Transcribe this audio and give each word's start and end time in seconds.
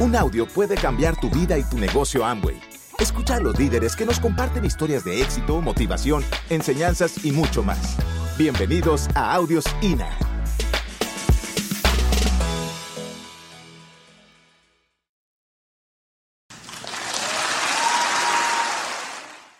Un 0.00 0.14
audio 0.14 0.46
puede 0.46 0.76
cambiar 0.76 1.18
tu 1.18 1.28
vida 1.28 1.58
y 1.58 1.64
tu 1.64 1.76
negocio 1.76 2.24
Amway. 2.24 2.60
Escucha 3.00 3.34
a 3.34 3.40
los 3.40 3.58
líderes 3.58 3.96
que 3.96 4.06
nos 4.06 4.20
comparten 4.20 4.64
historias 4.64 5.04
de 5.04 5.20
éxito, 5.20 5.60
motivación, 5.60 6.24
enseñanzas 6.50 7.24
y 7.24 7.32
mucho 7.32 7.64
más. 7.64 7.96
Bienvenidos 8.38 9.08
a 9.16 9.34
Audios 9.34 9.64
INA. 9.82 10.08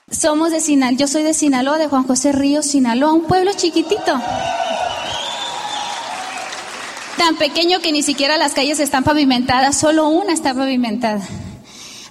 Somos 0.09 0.53
de 0.53 0.61
Sinaloa, 0.61 0.99
yo 0.99 1.09
soy 1.09 1.25
de 1.25 1.35
Sinaloa, 1.35 1.79
de 1.79 1.89
Juan 1.89 2.05
José 2.05 2.31
Ríos, 2.31 2.67
Sinaloa, 2.67 3.13
un 3.13 3.27
pueblo 3.27 3.51
chiquitito. 3.57 4.21
Tan 7.19 7.37
pequeño 7.37 7.81
que 7.81 7.91
ni 7.91 8.05
siquiera 8.05 8.39
las 8.39 8.55
calles 8.55 8.79
están 8.79 9.03
pavimentadas, 9.03 9.77
solo 9.77 10.09
una 10.09 10.33
está 10.33 10.55
pavimentada. 10.55 11.27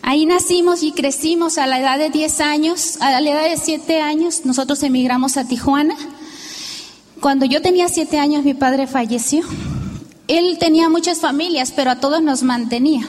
Ahí 0.02 0.25
nacimos 0.25 0.84
y 0.84 0.91
crecimos 0.91 1.57
a 1.57 1.65
la 1.65 1.79
edad 1.79 1.98
de 1.98 2.09
10 2.09 2.41
años, 2.41 2.98
a 2.99 3.20
la 3.21 3.29
edad 3.29 3.43
de 3.49 3.57
7 3.57 4.01
años, 4.01 4.45
nosotros 4.45 4.84
emigramos 4.84 5.38
a 5.38 5.48
Tijuana. 5.48 5.95
Cuando 7.21 7.45
yo 7.45 7.62
tenía 7.62 7.88
7 7.88 8.20
años 8.20 8.43
mi 8.43 8.53
padre 8.53 8.85
falleció. 8.85 9.43
Él 10.27 10.57
tenía 10.59 10.89
muchas 10.89 11.20
familias, 11.20 11.71
pero 11.73 11.91
a 11.91 11.99
todos 12.01 12.21
nos 12.21 12.43
mantenía. 12.43 13.07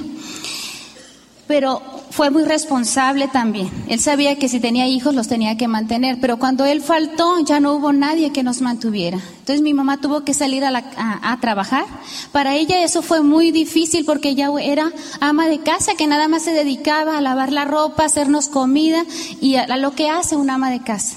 Pero 1.48 1.83
fue 2.11 2.30
muy 2.30 2.45
responsable 2.45 3.29
también. 3.29 3.71
Él 3.89 4.01
sabía 4.01 4.37
que 4.37 4.48
si 4.48 4.61
tenía 4.61 4.87
hijos 4.87 5.15
los 5.15 5.29
tenía 5.29 5.57
que 5.57 5.69
mantener, 5.69 6.19
pero 6.21 6.39
cuando 6.39 6.65
él 6.65 6.81
faltó 6.81 7.41
ya 7.41 7.61
no 7.61 7.75
hubo 7.75 7.93
nadie 7.93 8.33
que 8.33 8.43
nos 8.43 8.61
mantuviera. 8.61 9.19
Entonces 9.39 9.62
mi 9.62 9.75
mamá 9.75 10.01
tuvo 10.01 10.25
que 10.25 10.34
salir 10.34 10.65
a, 10.65 11.39
trabajar. 11.41 11.84
Para 12.33 12.55
ella 12.55 12.83
eso 12.83 13.03
fue 13.03 13.23
muy 13.23 13.51
difícil 13.53 14.05
porque 14.05 14.31
ella 14.31 14.51
era 14.61 14.93
ama 15.20 15.47
de 15.48 15.61
casa 15.61 15.95
que 15.95 16.06
nada 16.06 16.29
más 16.29 16.42
se 16.42 16.53
dedicaba 16.53 17.19
a 17.19 17.20
lavar 17.20 17.53
la 17.53 17.64
ropa, 17.64 18.05
hacernos 18.05 18.48
comida 18.48 19.05
y 19.41 19.56
a, 19.56 19.64
a 19.64 19.77
lo 19.77 19.92
que 19.92 20.11
hace 20.11 20.36
una 20.36 20.55
ama 20.55 20.70
de 20.70 20.83
casa. 20.83 21.17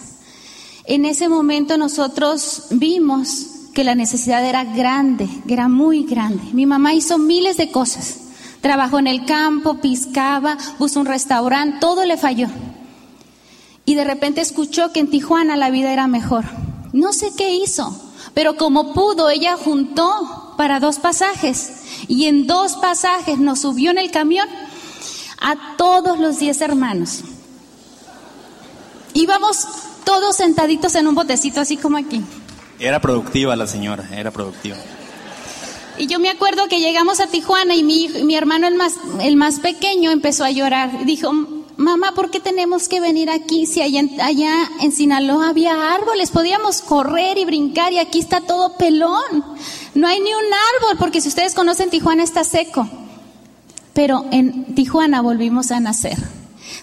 En 0.86 1.06
ese 1.06 1.30
momento 1.30 1.78
nosotros 1.78 2.68
vimos 2.72 3.48
que 3.74 3.84
la 3.84 3.96
necesidad 3.96 4.46
era 4.46 4.64
grande, 4.64 5.30
era 5.48 5.68
muy 5.68 6.04
grande. 6.04 6.44
Mi 6.54 6.66
mamá 6.66 6.94
hizo 6.94 7.18
miles 7.18 7.58
de 7.58 7.72
cosas 7.72 8.21
Trabajó 8.62 9.00
en 9.00 9.08
el 9.08 9.26
campo, 9.26 9.82
piscaba, 9.82 10.58
puso 10.78 11.00
un 11.00 11.08
restaurante, 11.08 11.80
todo 11.80 12.06
le 12.06 12.18
falló. 12.18 12.48
Y 13.86 13.96
de 13.96 14.04
repente 14.04 14.42
escuchó 14.42 14.94
que 14.94 15.00
en 15.00 15.10
Tijuana 15.10 15.58
la 15.58 15.72
vida 15.72 15.92
era 15.92 16.08
mejor. 16.08 16.46
No 16.94 17.12
sé 17.12 17.32
qué 17.36 17.56
hizo, 17.56 17.96
pero 18.34 18.56
como 18.58 18.94
pudo, 18.94 19.30
ella 19.30 19.58
juntó 19.58 20.54
para 20.58 20.80
dos 20.80 21.00
pasajes. 21.00 21.72
Y 22.08 22.26
en 22.26 22.46
dos 22.46 22.74
pasajes 22.74 23.40
nos 23.40 23.62
subió 23.62 23.92
en 23.92 23.98
el 23.98 24.12
camión 24.12 24.48
a 25.40 25.76
todos 25.78 26.20
los 26.20 26.38
diez 26.40 26.62
hermanos. 26.62 27.22
Íbamos 29.14 29.66
todos 30.04 30.38
sentaditos 30.38 30.96
en 30.96 31.08
un 31.08 31.16
botecito, 31.16 31.62
así 31.62 31.78
como 31.78 31.98
aquí. 31.98 32.22
Era 32.80 33.02
productiva 33.02 33.56
la 33.56 33.68
señora, 33.68 34.08
era 34.16 34.32
productiva. 34.32 34.78
Y 35.98 36.08
yo 36.08 36.20
me 36.20 36.30
acuerdo 36.30 36.68
que 36.68 36.80
llegamos 36.80 37.20
a 37.20 37.28
Tijuana 37.28 37.76
y 37.76 37.84
mi, 37.84 38.36
hermano, 38.36 38.68
el 38.68 38.76
más, 38.76 38.96
el 39.22 39.36
más 39.36 39.60
pequeño, 39.60 40.12
empezó 40.12 40.44
a 40.44 40.52
llorar. 40.52 41.06
Dijo, 41.06 41.32
mamá, 41.78 42.14
¿por 42.14 42.32
qué 42.32 42.40
tenemos 42.40 42.88
que 42.88 43.00
venir 43.00 43.30
aquí 43.30 43.66
si 43.66 43.82
allá, 43.82 44.02
allá 44.22 44.70
en 44.82 44.92
Sinaloa 44.92 45.50
había 45.50 45.94
árboles? 45.94 46.32
Podíamos 46.32 46.82
correr 46.82 47.38
y 47.38 47.46
brincar 47.46 47.94
y 47.94 48.00
aquí 48.00 48.20
está 48.20 48.42
todo 48.42 48.78
pelón. 48.78 49.44
No 49.94 50.08
hay 50.08 50.20
ni 50.20 50.34
un 50.34 50.46
árbol 50.80 50.98
porque 50.98 51.22
si 51.22 51.28
ustedes 51.28 51.54
conocen 51.54 51.90
Tijuana 51.90 52.24
está 52.24 52.44
seco. 52.44 52.90
Pero 53.94 54.26
en 54.32 54.74
Tijuana 54.74 55.22
volvimos 55.22 55.72
a 55.72 55.80
nacer. 55.80 56.18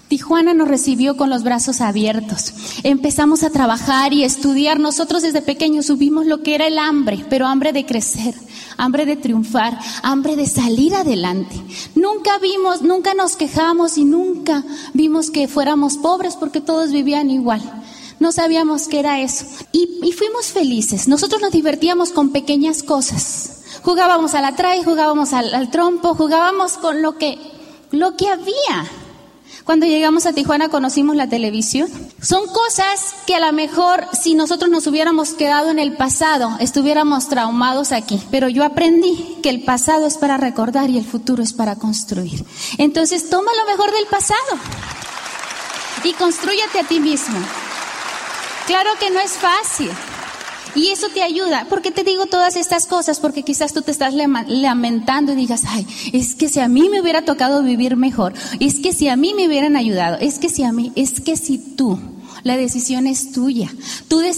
Tijuana 0.09 0.55
nos 0.55 0.69
recibió 0.69 1.17
con 1.17 1.31
los 1.31 1.43
brazos 1.43 1.81
abiertos. 1.81 2.55
Empezamos 2.83 3.43
a 3.43 3.51
trabajar 3.51 4.13
y 4.13 4.25
estudiar. 4.25 4.81
Nosotros 4.81 5.23
desde 5.23 5.43
pequeños 5.43 5.87
subimos 5.87 6.27
lo 6.27 6.43
que 6.43 6.55
era 6.55 6.67
el 6.67 6.79
hambre, 6.79 7.25
pero 7.29 7.47
hambre 7.47 7.73
de 7.73 7.85
crecer, 7.85 8.35
hambre 8.79 9.05
de 9.05 9.17
triunfar, 9.17 9.79
hambre 10.03 10.37
de 10.37 10.47
salir 10.47 10.95
adelante. 10.95 11.55
Nunca 11.95 12.39
vimos, 12.39 12.81
nunca 12.81 13.13
nos 13.13 13.37
quejamos 13.37 13.99
y 13.99 14.05
nunca 14.05 14.65
vimos 14.95 15.31
que 15.31 15.49
fuéramos 15.49 15.99
pobres 15.99 16.37
porque 16.37 16.63
todos 16.63 16.93
vivían 16.93 17.31
igual. 17.31 17.61
No 18.21 18.33
sabíamos 18.33 18.89
qué 18.89 19.01
era 19.01 19.21
eso. 19.21 19.45
Y, 19.73 20.13
fuimos 20.13 20.47
felices. 20.47 21.07
Nosotros 21.07 21.41
nos 21.41 21.53
divertíamos 21.53 22.11
con 22.11 22.31
pequeñas 22.31 22.83
cosas. 22.83 23.63
Jugábamos 23.83 24.35
a 24.35 24.41
la 24.41 24.57
jugábamos 24.83 25.33
al, 25.33 25.55
al 25.55 25.71
trompo, 25.71 26.15
jugábamos 26.15 26.73
con 26.79 27.03
lo 27.03 27.17
que, 27.17 27.39
lo 27.93 28.17
que 28.17 28.29
había. 28.29 28.87
Cuando 29.69 29.85
llegamos 29.85 30.25
a 30.25 30.33
Tijuana 30.33 30.71
conocimos 30.71 31.15
la 31.15 31.29
televisión. 31.29 31.91
Son 32.23 32.47
cosas 32.47 33.15
que 33.27 33.35
a 33.35 33.39
lo 33.39 33.53
mejor 33.53 34.09
si 34.19 34.35
nosotros 34.35 34.71
nos 34.71 34.87
hubiéramos 34.87 35.35
quedado 35.35 35.71
en 35.71 35.79
el 35.79 35.95
pasado, 35.95 36.57
estuviéramos 36.59 37.29
traumados 37.29 37.93
aquí. 37.93 38.19
Pero 38.31 38.49
yo 38.49 38.65
aprendí 38.65 39.37
que 39.43 39.51
el 39.51 39.65
pasado 39.65 40.07
es 40.07 40.17
para 40.17 40.39
recordar 40.39 40.89
y 40.89 40.97
el 40.97 41.05
futuro 41.05 41.43
es 41.43 41.53
para 41.53 41.77
construir. 41.77 42.47
Entonces 42.79 43.29
toma 43.29 43.51
lo 43.63 43.71
mejor 43.71 43.93
del 43.93 44.07
pasado 44.07 44.39
y 46.03 46.15
construyete 46.15 46.81
a 46.81 46.85
ti 46.85 46.99
mismo. 46.99 47.39
Claro 48.67 48.89
que 48.99 49.11
no 49.11 49.21
es 49.21 49.33
fácil. 49.33 49.91
Y 50.75 50.89
eso 50.89 51.09
te 51.13 51.23
ayuda. 51.23 51.67
¿Por 51.69 51.83
qué 51.83 51.91
te 51.91 52.05
digo 52.05 52.27
todas 52.27 52.57
estas 52.57 52.87
cosas? 52.87 53.21
Porque 53.21 53.43
quizás 53.43 53.73
tú 53.73 53.83
te 53.83 53.91
estás 53.91 54.15
lamentando 54.15 55.33
y 55.33 55.37
digas, 55.37 55.63
ay, 55.67 55.87
es 56.13 56.35
que 56.35 56.49
si 56.49 56.61
a 56.61 56.69
mí 56.69 56.89
me 56.89 57.01
hubiera 57.01 57.23
tocado 57.23 57.63
vivir 57.63 57.97
mejor, 57.97 58.35
es 58.61 58.81
que 58.81 58.93
si 58.93 59.09
a 59.09 59.17
mí 59.17 59.35
me 59.35 59.47
hubieran 59.47 59.77
ayudado, 59.77 60.19
es 60.21 60.39
que 60.39 60.49
si 60.49 60.63
a 60.65 60.73
mí, 60.73 60.93
es 60.95 61.21
que 61.21 61.37
si 61.37 61.59
tú. 61.59 61.99
La 62.45 62.57
decisión 62.57 63.07
es 63.07 63.33
tuya. 63.33 63.71
Tú, 64.09 64.19
de 64.19 64.33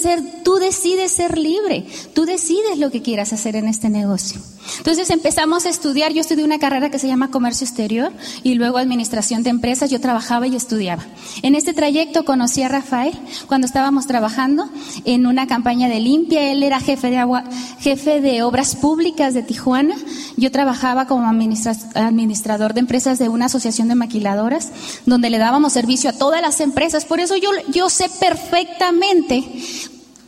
tú 0.45 0.57
decides 0.57 1.13
ser 1.13 1.39
libre. 1.39 1.87
Tú 2.15 2.25
decides 2.25 2.79
lo 2.79 2.91
que 2.91 3.03
quieras 3.03 3.33
hacer 3.33 3.57
en 3.57 3.69
este 3.69 3.89
negocio. 3.89 4.41
Entonces 4.79 5.11
empezamos 5.11 5.67
a 5.67 5.69
estudiar. 5.69 6.13
Yo 6.13 6.21
estudié 6.21 6.45
una 6.45 6.59
carrera 6.59 6.91
que 6.91 6.99
se 6.99 7.09
llama 7.09 7.31
Comercio 7.31 7.67
Exterior 7.67 8.13
y 8.43 8.55
luego 8.55 8.79
Administración 8.79 9.43
de 9.43 9.51
Empresas. 9.51 9.91
Yo 9.91 10.01
trabajaba 10.01 10.47
y 10.47 10.57
estudiaba. 10.57 11.05
En 11.43 11.55
este 11.55 11.73
trayecto 11.73 12.25
conocí 12.25 12.63
a 12.63 12.69
Rafael 12.69 13.13
cuando 13.47 13.67
estábamos 13.67 14.07
trabajando 14.07 14.69
en 15.05 15.27
una 15.27 15.47
campaña 15.47 15.89
de 15.89 16.01
limpia. 16.01 16.51
Él 16.53 16.63
era 16.63 16.81
jefe 16.81 17.11
de, 17.11 17.19
agua, 17.19 17.45
jefe 17.81 18.21
de 18.21 18.43
obras 18.43 18.77
públicas 18.77 19.35
de 19.35 19.43
Tijuana. 19.43 19.95
Yo 20.37 20.51
trabajaba 20.51 21.07
como 21.07 21.29
administrador 21.29 22.75
de 22.75 22.81
empresas 22.81 23.19
de 23.19 23.29
una 23.29 23.47
asociación 23.47 23.89
de 23.89 23.95
maquiladoras 23.95 24.71
donde 25.07 25.31
le 25.31 25.39
dábamos 25.39 25.73
servicio 25.73 26.11
a 26.11 26.13
todas 26.13 26.41
las 26.41 26.61
empresas. 26.61 27.05
Por 27.05 27.21
eso 27.21 27.35
yo 27.37 27.90
sé 27.91 28.09
perfectamente 28.21 29.45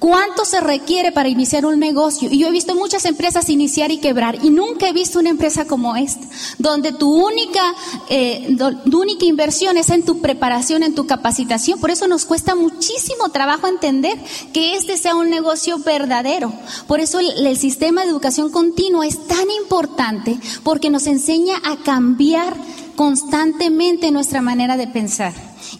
cuánto 0.02 0.44
se 0.44 0.60
requiere 0.60 1.12
para 1.12 1.28
iniciar 1.28 1.64
un 1.64 1.78
negocio. 1.78 2.28
Y 2.28 2.38
yo 2.38 2.48
he 2.48 2.50
visto 2.50 2.74
muchas 2.74 3.04
empresas 3.04 3.48
iniciar 3.48 3.92
y 3.92 3.98
quebrar 3.98 4.44
y 4.44 4.50
nunca 4.50 4.88
he 4.88 4.92
visto 4.92 5.20
una 5.20 5.30
empresa 5.30 5.64
como 5.64 5.94
esta, 5.94 6.26
donde 6.58 6.90
tu 6.90 7.24
única, 7.24 7.62
eh, 8.08 8.56
tu 8.90 9.00
única 9.00 9.24
inversión 9.26 9.76
es 9.76 9.90
en 9.90 10.04
tu 10.04 10.20
preparación, 10.20 10.82
en 10.82 10.96
tu 10.96 11.06
capacitación. 11.06 11.78
Por 11.78 11.92
eso 11.92 12.08
nos 12.08 12.24
cuesta 12.24 12.56
muchísimo 12.56 13.28
trabajo 13.28 13.68
entender 13.68 14.18
que 14.52 14.74
este 14.74 14.96
sea 14.96 15.14
un 15.14 15.30
negocio 15.30 15.78
verdadero. 15.78 16.52
Por 16.88 16.98
eso 16.98 17.20
el, 17.20 17.46
el 17.46 17.56
sistema 17.56 18.02
de 18.02 18.10
educación 18.10 18.50
continua 18.50 19.06
es 19.06 19.24
tan 19.28 19.48
importante 19.62 20.36
porque 20.64 20.90
nos 20.90 21.06
enseña 21.06 21.54
a 21.62 21.76
cambiar 21.76 22.56
constantemente 22.96 24.10
nuestra 24.10 24.42
manera 24.42 24.76
de 24.76 24.86
pensar. 24.86 25.32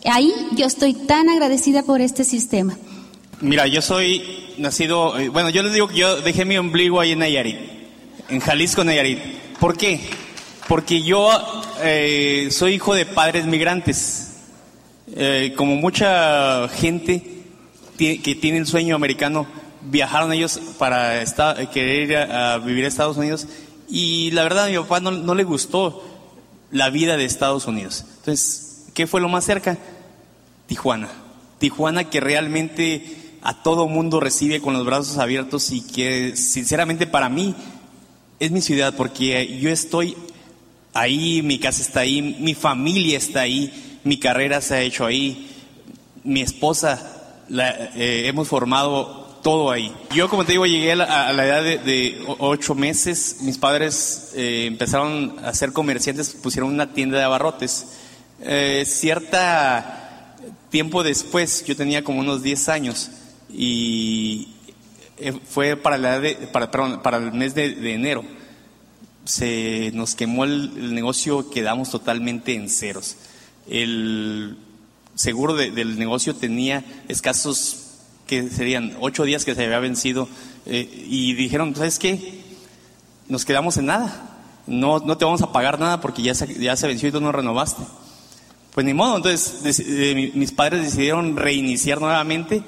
Ahí 0.04 0.32
yo 0.52 0.66
estoy 0.66 0.94
tan 0.94 1.28
agradecida 1.28 1.82
por 1.82 2.00
este 2.00 2.24
sistema. 2.24 2.76
Mira, 3.40 3.66
yo 3.66 3.82
soy 3.82 4.54
nacido, 4.58 5.18
eh, 5.18 5.28
bueno, 5.28 5.50
yo 5.50 5.62
les 5.62 5.72
digo 5.72 5.88
que 5.88 5.96
yo 5.96 6.20
dejé 6.20 6.44
mi 6.44 6.56
ombligo 6.56 7.00
ahí 7.00 7.12
en 7.12 7.20
Nayarit, 7.20 7.58
en 8.28 8.40
Jalisco, 8.40 8.84
Nayarit. 8.84 9.18
¿Por 9.58 9.76
qué? 9.76 10.00
Porque 10.68 11.02
yo 11.02 11.28
eh, 11.82 12.48
soy 12.50 12.74
hijo 12.74 12.94
de 12.94 13.06
padres 13.06 13.46
migrantes. 13.46 14.28
Eh, 15.14 15.54
como 15.56 15.76
mucha 15.76 16.68
gente 16.68 17.22
que 17.98 18.38
tiene 18.40 18.58
el 18.58 18.66
sueño 18.66 18.96
americano, 18.96 19.46
viajaron 19.82 20.32
ellos 20.32 20.60
para 20.78 21.24
querer 21.72 22.28
vivir 22.64 22.84
a 22.84 22.88
Estados 22.88 23.16
Unidos 23.16 23.46
y 23.88 24.32
la 24.32 24.42
verdad 24.42 24.64
a 24.64 24.68
mi 24.70 24.76
papá 24.76 24.98
no 24.98 25.34
le 25.36 25.44
gustó 25.44 26.02
la 26.72 26.90
vida 26.90 27.16
de 27.16 27.24
Estados 27.24 27.66
Unidos. 27.68 28.04
Entonces, 28.18 28.72
¿Qué 28.94 29.06
fue 29.06 29.20
lo 29.20 29.28
más 29.28 29.44
cerca? 29.44 29.78
Tijuana. 30.66 31.08
Tijuana 31.58 32.10
que 32.10 32.20
realmente 32.20 33.16
a 33.42 33.62
todo 33.62 33.88
mundo 33.88 34.20
recibe 34.20 34.60
con 34.60 34.74
los 34.74 34.84
brazos 34.84 35.18
abiertos 35.18 35.70
y 35.70 35.80
que 35.80 36.36
sinceramente 36.36 37.06
para 37.06 37.28
mí 37.28 37.54
es 38.38 38.50
mi 38.50 38.60
ciudad 38.60 38.94
porque 38.94 39.58
yo 39.58 39.70
estoy 39.70 40.16
ahí, 40.92 41.42
mi 41.42 41.58
casa 41.58 41.80
está 41.80 42.00
ahí, 42.00 42.36
mi 42.38 42.54
familia 42.54 43.16
está 43.16 43.40
ahí, 43.40 44.00
mi 44.04 44.18
carrera 44.18 44.60
se 44.60 44.74
ha 44.74 44.82
hecho 44.82 45.06
ahí, 45.06 45.48
mi 46.22 46.42
esposa 46.42 47.40
la, 47.48 47.70
eh, 47.96 48.24
hemos 48.26 48.48
formado 48.48 49.21
todo 49.42 49.70
ahí. 49.70 49.94
Yo, 50.14 50.28
como 50.28 50.44
te 50.44 50.52
digo, 50.52 50.66
llegué 50.66 50.92
a 50.92 50.96
la, 50.96 51.46
edad 51.46 51.62
de, 51.62 52.24
ocho 52.38 52.74
meses. 52.74 53.38
Mis 53.40 53.58
padres 53.58 54.32
eh, 54.34 54.66
empezaron 54.66 55.36
a 55.44 55.52
ser 55.52 55.72
comerciantes, 55.72 56.30
pusieron 56.30 56.72
una 56.72 56.92
tienda 56.92 57.18
de 57.18 57.24
abarrotes. 57.24 57.86
Eh, 58.40 58.84
cierta 58.86 60.36
tiempo 60.70 61.02
después, 61.02 61.64
yo 61.66 61.76
tenía 61.76 62.02
como 62.02 62.20
unos 62.20 62.42
10 62.42 62.68
años 62.70 63.10
y 63.52 64.48
eh, 65.18 65.32
fue 65.48 65.76
para, 65.76 65.98
la 65.98 66.18
de, 66.18 66.34
para, 66.34 67.16
el 67.18 67.32
mes 67.32 67.54
de, 67.54 67.92
enero. 67.92 68.24
Se 69.24 69.90
nos 69.92 70.14
quemó 70.14 70.44
el, 70.44 70.94
negocio, 70.94 71.50
quedamos 71.50 71.90
totalmente 71.90 72.54
en 72.54 72.68
ceros. 72.68 73.16
El 73.68 74.56
seguro 75.14 75.54
del 75.54 75.98
negocio 75.98 76.34
tenía 76.34 76.84
escasos 77.08 77.81
que 78.32 78.48
serían 78.48 78.96
ocho 79.00 79.24
días 79.24 79.44
que 79.44 79.54
se 79.54 79.62
había 79.62 79.78
vencido, 79.78 80.26
eh, 80.64 80.88
y 81.06 81.34
dijeron, 81.34 81.76
¿sabes 81.76 81.98
qué? 81.98 82.40
Nos 83.28 83.44
quedamos 83.44 83.76
en 83.76 83.86
nada, 83.86 84.40
no, 84.66 85.00
no 85.00 85.18
te 85.18 85.26
vamos 85.26 85.42
a 85.42 85.52
pagar 85.52 85.78
nada 85.78 86.00
porque 86.00 86.22
ya 86.22 86.34
se, 86.34 86.54
ya 86.58 86.74
se 86.76 86.86
venció 86.86 87.10
y 87.10 87.12
tú 87.12 87.20
no 87.20 87.30
renovaste. 87.30 87.82
Pues 88.72 88.86
ni 88.86 88.94
modo, 88.94 89.18
entonces 89.18 89.82
eh, 89.86 90.32
mis 90.32 90.50
padres 90.50 90.82
decidieron 90.82 91.36
reiniciar 91.36 92.00
nuevamente, 92.00 92.62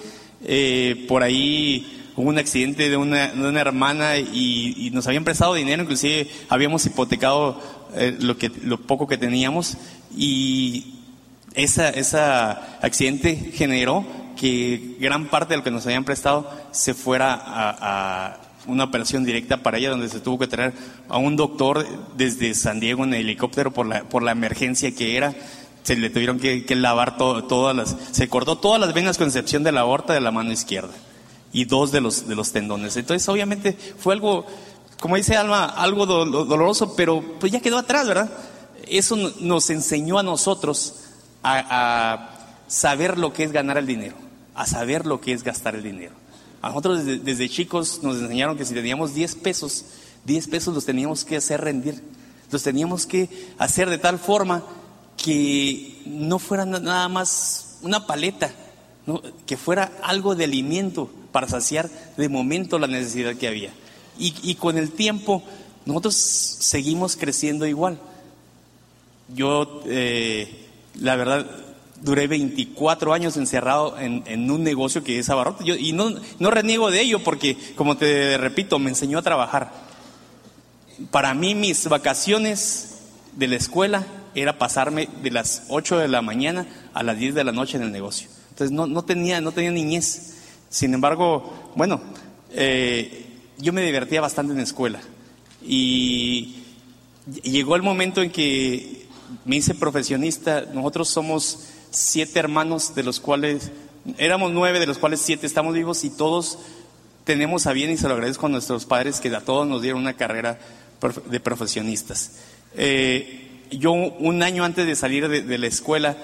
eh, 0.44 1.06
por 1.08 1.22
ahí 1.22 2.10
hubo 2.14 2.28
un 2.28 2.37
accidente 2.37 2.90
de 2.90 2.99
una, 2.99 3.28
de 3.28 3.49
una 3.49 3.60
hermana 3.62 4.19
y, 4.19 4.90
nos 4.93 5.06
habían 5.06 5.25
prestado 5.25 5.55
dinero, 5.55 5.82
inclusive 5.82 6.28
habíamos 6.50 6.84
hipotecado 6.84 7.58
lo, 8.20 8.37
que, 8.37 8.52
lo 8.62 8.78
poco 8.82 9.06
que 9.06 9.17
teníamos 9.17 9.78
y 10.14 11.00
ese 11.55 11.99
esa 11.99 12.78
accidente 12.82 13.34
generó 13.55 14.05
que 14.34 14.96
gran 14.98 15.26
parte 15.26 15.54
de 15.54 15.58
lo 15.58 15.64
que 15.64 15.70
nos 15.70 15.86
habían 15.86 16.04
prestado 16.04 16.50
se 16.70 16.94
fuera 16.94 17.40
a, 17.44 18.40
una 18.66 18.84
operación 18.84 19.25
directa 19.25 19.58
para 19.58 19.76
ella, 19.78 19.90
donde 19.90 20.08
se 20.08 20.20
tuvo 20.20 20.38
que 20.38 20.46
traer 20.46 20.72
a 21.08 21.19
un 21.19 21.36
doctor 21.36 21.86
desde 22.16 22.54
San 22.54 22.81
Diego 22.81 23.04
en 23.04 23.12
helicóptero 23.12 23.72
por 23.72 23.86
la, 23.86 24.04
por 24.04 24.22
la 24.22 24.32
emergencia 24.32 24.94
que 24.94 25.16
era. 25.16 25.34
Se 25.82 25.96
le 25.96 26.08
tuvieron 26.08 26.38
que, 26.38 26.64
lavar 26.75 27.19
todas 27.19 27.76
las, 27.76 27.94
se 28.12 28.28
cortó 28.28 28.56
todas 28.56 28.81
las 28.81 28.94
venas 28.94 29.19
con 29.19 29.26
excepción 29.26 29.64
de 29.64 29.72
la 29.72 29.82
aorta 29.82 30.14
de 30.14 30.22
la 30.22 30.31
mano 30.31 30.50
izquierda 30.50 30.94
y 31.52 31.66
dos 31.66 31.92
de 31.92 32.00
los, 32.00 32.26
de 32.26 32.34
los 32.34 32.52
tendones. 32.52 32.96
Entonces, 32.96 33.28
obviamente, 33.28 33.76
fue 33.98 34.14
algo, 34.14 34.46
como 34.98 35.16
dice 35.16 35.36
Alma, 35.36 35.66
algo 35.66 36.06
doloroso, 36.06 36.96
pero 36.96 37.22
pues 37.38 37.52
ya 37.52 37.60
quedó 37.60 37.76
atrás, 37.76 38.08
¿verdad? 38.08 38.31
Eso 38.88 39.16
nos 39.40 39.69
enseñó 39.69 40.19
a 40.19 40.22
nosotros 40.22 41.00
a 41.42 42.31
saber 42.66 43.19
lo 43.19 43.34
que 43.34 43.44
es 43.44 43.52
ganar 43.52 43.76
el 43.76 43.86
dinero 43.86 44.24
a 44.55 44.67
saber 44.67 45.06
lo 45.06 45.21
que 45.21 45.33
es 45.33 45.43
gastar 45.43 45.75
el 45.75 45.83
dinero. 45.83 46.15
A 46.62 46.69
nosotros 46.69 47.05
desde, 47.05 47.49
chicos 47.49 48.01
nos 48.03 48.17
enseñaron 48.19 48.56
que 48.56 48.65
si 48.65 48.73
teníamos 48.73 49.15
10 49.15 49.35
pesos, 49.37 49.85
10 50.25 50.49
pesos 50.49 50.75
los 50.75 50.87
teníamos 50.87 51.25
que 51.25 51.37
hacer 51.37 51.61
rendir. 51.61 52.03
Los 52.51 52.62
teníamos 52.62 53.05
que 53.05 53.29
hacer 53.59 53.91
de 53.91 53.99
tal 53.99 54.19
forma 54.19 54.65
que 55.23 56.01
no 56.06 56.39
fuera 56.39 56.65
nada 56.65 57.09
más 57.09 57.79
una 57.83 58.06
paleta, 58.06 58.51
que 59.47 59.56
fuera 59.56 59.93
algo 60.03 60.35
de 60.35 60.45
alimento 60.45 61.11
para 61.33 61.49
saciar 61.49 61.91
de 62.17 62.29
momento 62.29 62.79
la 62.79 62.87
necesidad 62.87 63.35
que 63.35 63.49
había. 63.49 63.71
Y, 64.19 64.55
con 64.55 64.79
el 64.79 64.93
tiempo 64.93 65.43
nosotros 65.85 66.15
seguimos 66.15 67.17
creciendo 67.17 67.67
igual. 67.67 67.99
Yo, 69.35 69.83
eh, 69.85 70.67
la 70.95 71.17
verdad, 71.17 71.47
duré 72.05 72.27
24 72.27 73.15
años 73.15 73.37
encerrado 73.39 73.99
en, 73.99 74.51
un 74.51 74.62
negocio 74.62 75.03
que 75.03 75.19
es 75.19 75.31
abarrote. 75.31 75.65
y 75.65 75.93
no, 75.95 76.12
no 76.39 76.51
reniego 76.51 76.91
de 76.91 77.01
ello 77.01 77.25
porque, 77.25 77.56
como 77.75 77.97
te 77.97 78.37
repito, 78.37 78.79
me 78.79 78.91
enseñó 78.91 79.19
a 79.19 79.23
trabajar. 79.23 79.73
Para 81.11 81.33
mí 81.35 81.55
mis 81.55 81.89
vacaciones 81.89 83.01
de 83.35 83.49
la 83.49 83.56
escuela 83.56 84.06
era 84.35 84.59
pasarme 84.59 85.09
de 85.23 85.31
las 85.31 85.65
8 85.69 85.99
de 85.99 86.09
la 86.09 86.21
mañana 86.21 86.67
a 86.93 87.03
las 87.03 87.19
10 87.19 87.35
de 87.35 87.45
la 87.45 87.53
noche 87.53 87.79
en 87.79 87.85
el 87.85 87.93
negocio. 87.93 88.29
Entonces 88.51 88.71
no, 88.71 88.87
no, 88.87 89.03
tenía, 89.03 89.41
no 89.41 89.53
tenía 89.53 89.71
niñez. 89.71 90.35
Sin 90.69 90.93
embargo, 90.93 91.73
bueno, 91.75 92.03
eh, 92.53 93.27
yo 93.59 93.73
me 93.73 93.83
divertía 93.83 94.21
bastante 94.21 94.53
en 94.53 94.59
la 94.59 94.65
escuela. 94.65 95.01
Y 95.67 96.56
llegó 97.43 97.77
el 97.77 97.83
momento 97.83 98.23
en 98.23 98.31
que 98.31 99.06
me 99.47 99.56
hice 99.56 99.75
profesionista. 99.75 100.67
Nosotros 100.73 101.09
somos 101.09 101.69
siete 101.94 102.38
hermanos, 102.38 102.94
de 102.94 103.02
los 103.02 103.20
cuales 103.20 103.70
éramos 104.19 104.52
nueve, 104.52 104.81
de 104.81 104.87
los 104.87 104.99
cuales 104.99 105.20
siete 105.20 105.46
estamos 105.46 105.75
vivos 105.75 106.05
y 106.05 106.11
todos 106.11 106.58
tenemos 107.25 107.67
a 107.67 107.73
bien, 107.73 107.91
y 107.91 107.96
se 107.96 108.06
lo 108.08 108.14
agradezco 108.14 108.46
a 108.46 108.50
nuestros 108.50 108.85
padres, 108.85 109.20
que 109.20 109.35
a 109.35 109.41
todos 109.41 109.67
nos 109.67 109.81
dieron 109.81 110.02
una 110.02 110.14
carrera 110.14 110.58
de 111.31 111.41
profesionistas. 111.41 112.32
Eh, 112.76 113.67
yo 113.70 113.93
un 113.93 114.43
año 114.43 114.64
antes 114.64 114.87
de 114.87 114.94
salir 114.94 115.29
de, 115.29 115.58
la 115.58 115.67
escuela 115.67 116.17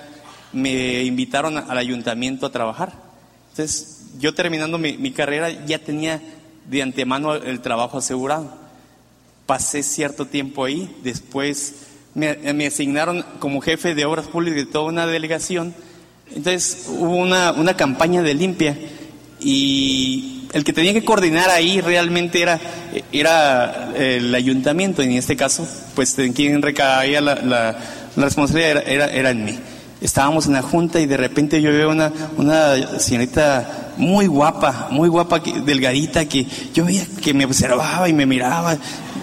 me 0.52 1.02
invitaron 1.04 1.56
al 1.56 1.78
ayuntamiento 1.78 2.46
a 2.46 2.52
trabajar. 2.52 2.92
Entonces, 3.50 4.02
yo 4.18 4.34
terminando 4.34 4.78
mi, 4.78 4.98
mi 4.98 5.12
carrera 5.12 5.64
ya 5.64 5.78
tenía 5.78 6.20
de 6.68 6.82
antemano 6.82 7.34
el 7.34 7.60
trabajo 7.60 7.98
asegurado. 7.98 8.54
Pasé 9.46 9.82
cierto 9.82 10.26
tiempo 10.26 10.64
ahí, 10.64 10.94
después 11.02 11.89
me, 12.14 12.66
asignaron 12.66 13.24
como 13.38 13.60
jefe 13.60 13.94
de 13.94 14.04
obras 14.04 14.26
públicas 14.26 14.64
de 14.64 14.66
toda 14.66 14.84
una 14.84 15.06
delegación. 15.06 15.74
Entonces 16.34 16.86
hubo 16.88 17.16
una, 17.16 17.52
una 17.52 17.76
campaña 17.76 18.22
de 18.22 18.34
limpia 18.34 18.76
y 19.40 20.40
el 20.52 20.64
que 20.64 20.72
tenía 20.72 20.92
que 20.92 21.04
coordinar 21.04 21.50
ahí 21.50 21.80
realmente 21.80 22.42
era, 22.42 22.60
era 23.12 23.92
el 23.96 24.34
ayuntamiento, 24.34 25.02
en 25.02 25.12
este 25.12 25.36
caso, 25.36 25.66
pues 25.94 26.18
en 26.18 26.32
quien 26.32 26.60
recaía 26.62 27.20
la, 27.20 27.76
responsabilidad 28.16 28.82
era, 28.86 29.06
era, 29.06 29.30
en 29.30 29.44
mí. 29.44 29.58
Estábamos 30.00 30.46
en 30.46 30.54
la 30.54 30.62
junta 30.62 31.00
y 31.00 31.06
de 31.06 31.16
repente 31.16 31.60
yo 31.62 31.70
veo 31.70 31.90
una, 31.90 32.12
una 32.36 32.98
señorita 32.98 33.92
muy 33.98 34.26
guapa, 34.26 34.88
muy 34.90 35.08
guapa, 35.08 35.40
delgadita, 35.40 36.24
que 36.24 36.46
yo 36.74 36.84
veía 36.84 37.04
que 37.22 37.34
me 37.34 37.44
observaba 37.44 38.08
y 38.08 38.12
me 38.12 38.26
miraba, 38.26 38.76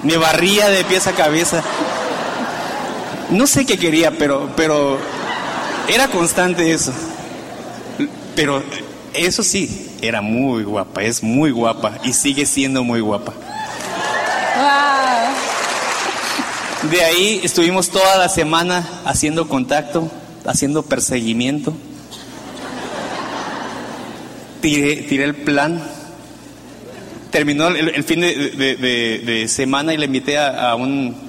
me 0.03 0.17
barría 0.17 0.69
de 0.69 0.83
pies 0.85 1.07
a 1.07 1.13
cabeza. 1.13 1.63
No 3.29 3.45
sé 3.45 3.65
qué 3.65 3.77
quería, 3.77 4.11
pero, 4.11 4.49
pero 4.55 4.97
era 5.87 6.07
constante 6.07 6.71
eso. 6.71 6.93
Pero 8.35 8.63
eso 9.13 9.43
sí, 9.43 9.91
era 10.01 10.21
muy 10.21 10.63
guapa, 10.63 11.03
es 11.03 11.23
muy 11.23 11.51
guapa 11.51 11.97
y 12.03 12.13
sigue 12.13 12.45
siendo 12.45 12.83
muy 12.83 13.01
guapa. 13.01 13.33
De 16.89 17.03
ahí 17.03 17.41
estuvimos 17.43 17.89
toda 17.89 18.17
la 18.17 18.29
semana 18.29 18.87
haciendo 19.03 19.49
contacto, 19.49 20.09
haciendo 20.45 20.83
perseguimiento. 20.83 21.73
Tiré, 24.61 25.23
el 25.23 25.35
plan. 25.35 25.83
Terminó 27.31 27.67
el, 27.67 28.03
fin 28.05 28.21
de, 28.21 29.45
semana 29.49 29.93
y 29.93 29.97
le 29.97 30.05
invité 30.05 30.37
a 30.37 30.75
un 30.75 31.26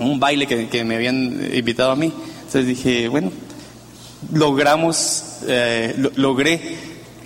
un 0.00 0.18
baile 0.18 0.46
que, 0.46 0.84
me 0.84 0.96
habían 0.96 1.50
invitado 1.54 1.92
a 1.92 1.96
mí. 1.96 2.12
Entonces 2.38 2.66
dije, 2.66 3.08
bueno, 3.08 3.30
logramos, 4.32 5.22
eh, 5.46 5.94
logré 6.16 6.76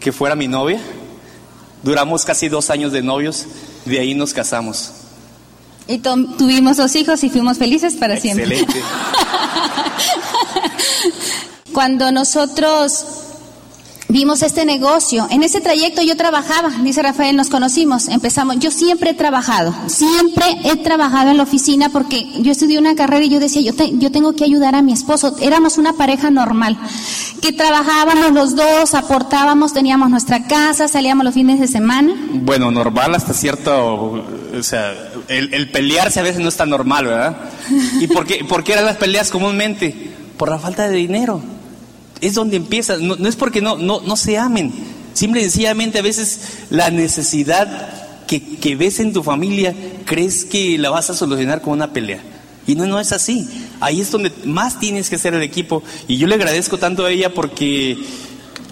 que 0.01 0.13
fuera 0.13 0.35
mi 0.35 0.49
novia. 0.49 0.81
Duramos 1.83 2.25
casi 2.25 2.49
dos 2.49 2.71
años 2.71 2.93
de 2.93 3.03
novios, 3.03 3.47
de 3.85 4.01
ahí 4.01 4.15
nos 4.15 4.33
casamos. 4.33 4.93
Y 5.87 5.99
tuvimos 5.99 6.79
dos 6.79 6.95
hijos 6.97 7.23
y 7.25 7.31
fuimos 7.31 7.59
felices 7.59 7.95
para 7.95 8.19
siempre. 8.19 8.45
Excelente. 8.45 8.83
Cuando 11.75 12.11
nosotros 12.11 13.24
vimos 14.09 14.43
este 14.43 14.65
negocio. 14.65 15.27
En 15.31 15.43
ese 15.43 15.61
trayecto 15.61 16.03
yo 16.03 16.17
trabajaba, 16.17 16.71
dice 16.83 17.03
Rafael, 17.03 17.37
nos 17.37 17.49
conocimos, 17.49 18.09
empezamos. 18.09 18.59
Yo 18.59 18.71
siempre 18.71 19.11
he 19.11 19.15
trabajado, 19.15 19.75
siempre 19.87 20.45
he 20.65 20.77
trabajado 20.77 21.31
en 21.31 21.37
la 21.37 21.43
oficina 21.43 21.89
porque 21.89 22.27
yo 22.41 22.53
estudié 22.53 22.79
una 22.79 22.95
carrera 22.95 23.25
y 23.25 23.29
yo 23.29 23.41
decía, 23.41 23.63
yo, 23.63 23.73
yo 23.93 24.11
tengo 24.11 24.35
que 24.35 24.45
ayudar 24.45 24.75
a 24.75 24.83
mi 24.83 24.93
esposo. 24.93 25.37
Éramos 25.41 25.79
una 25.79 25.95
pareja 25.95 26.31
normal, 26.31 26.79
que 27.41 27.53
trabajábamos 27.53 28.33
los 28.33 28.57
dos, 28.57 28.95
aportábamos, 28.95 29.73
teníamos 29.73 30.11
nuestra 30.11 30.47
casa, 30.47 30.89
salíamos 30.89 31.25
los 31.25 31.35
fines 31.35 31.61
de 31.61 31.69
semana. 31.69 32.15
Bueno, 32.33 32.71
normal 32.71 33.15
hasta 33.15 33.33
cierto, 33.33 34.25
o 34.57 34.63
sea, 34.63 34.93
el, 35.29 35.71
pelearse 35.71 36.21
a 36.21 36.23
veces 36.23 36.41
no 36.41 36.49
está 36.49 36.67
normal, 36.67 37.07
¿verdad? 37.07 37.37
¿Y 38.01 38.07
por 38.07 38.27
qué, 38.27 38.45
por 38.45 38.63
qué 38.63 38.73
eran 38.73 38.87
las 38.87 38.97
peleas 38.97 39.31
comúnmente? 39.31 40.13
Por 40.37 40.51
la 40.51 40.59
falta 40.59 40.89
de 40.89 40.97
dinero 40.97 41.41
es 42.27 42.35
donde 42.35 42.57
empieza. 42.57 42.97
No, 42.97 43.15
es 43.29 43.37
porque 43.37 43.61
no, 43.61 43.77
no, 43.77 44.01
no 44.01 44.17
se 44.17 44.39
amen. 44.39 44.73
Simple 45.13 45.41
y 45.41 45.45
sencillamente 45.45 45.99
a 45.99 46.03
veces 46.03 46.41
la 46.71 46.91
necesidad 46.91 48.27
que, 48.27 48.57
que, 48.57 48.75
ves 48.75 49.01
en 49.01 49.13
tu 49.13 49.23
familia 49.23 49.75
crees 50.07 50.45
que 50.45 50.79
la 50.79 50.91
vas 50.91 51.11
a 51.11 51.15
solucionar 51.15 51.61
con 51.61 51.75
una 51.75 51.93
pelea. 51.93 52.21
Y 52.67 52.75
no, 52.75 52.87
no 52.87 52.99
es 52.99 53.13
así. 53.13 53.47
Ahí 53.81 54.01
es 54.01 54.11
donde 54.11 54.33
más 54.45 54.81
tienes 54.81 55.11
que 55.11 55.19
ser 55.19 55.35
el 55.35 55.43
equipo. 55.43 55.83
Y 56.09 56.17
yo 56.17 56.27
le 56.27 56.35
agradezco 56.35 56.79
tanto 56.79 57.05
a 57.05 57.11
ella 57.11 57.33
porque 57.33 57.99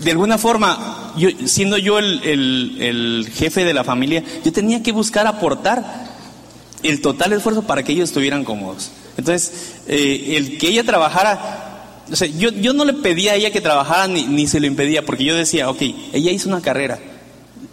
de 0.03 0.11
alguna 0.11 0.39
forma, 0.39 1.13
yo, 1.17 1.29
siendo 1.45 1.79
yo 1.79 1.99
el, 1.99 2.23
el, 2.25 3.29
jefe 3.33 3.65
de 3.65 3.75
la 3.75 3.85
familia, 3.85 4.25
yo 4.45 4.53
tenía 4.53 4.83
que 4.83 4.93
buscar 4.93 5.27
aportar 5.27 6.11
el 6.83 7.01
total 7.01 7.33
esfuerzo 7.33 7.63
para 7.63 7.83
que 7.83 7.93
ellos 7.93 8.09
estuvieran 8.09 8.45
cómodos. 8.45 8.91
Entonces, 9.17 9.53
eh, 9.87 10.35
el 10.37 10.59
que 10.59 10.69
ella 10.69 10.85
trabajara, 10.85 11.72
o 12.11 12.17
sea, 12.17 12.29
yo, 12.29 12.51
yo 12.51 12.73
no 12.73 12.85
le 12.85 12.95
pedía 12.95 13.33
a 13.33 13.35
ella 13.37 13.51
que 13.51 13.61
trabajara 13.61 14.09
ni, 14.09 14.25
ni 14.25 14.47
se 14.47 14.61
lo 14.61 14.67
impedía, 14.67 15.05
porque 15.05 15.25
yo 15.25 15.37
decía, 15.37 15.71
ok, 15.71 15.83
ella 16.13 16.31
hizo 16.31 16.49
una 16.49 16.61
carrera. 16.61 16.99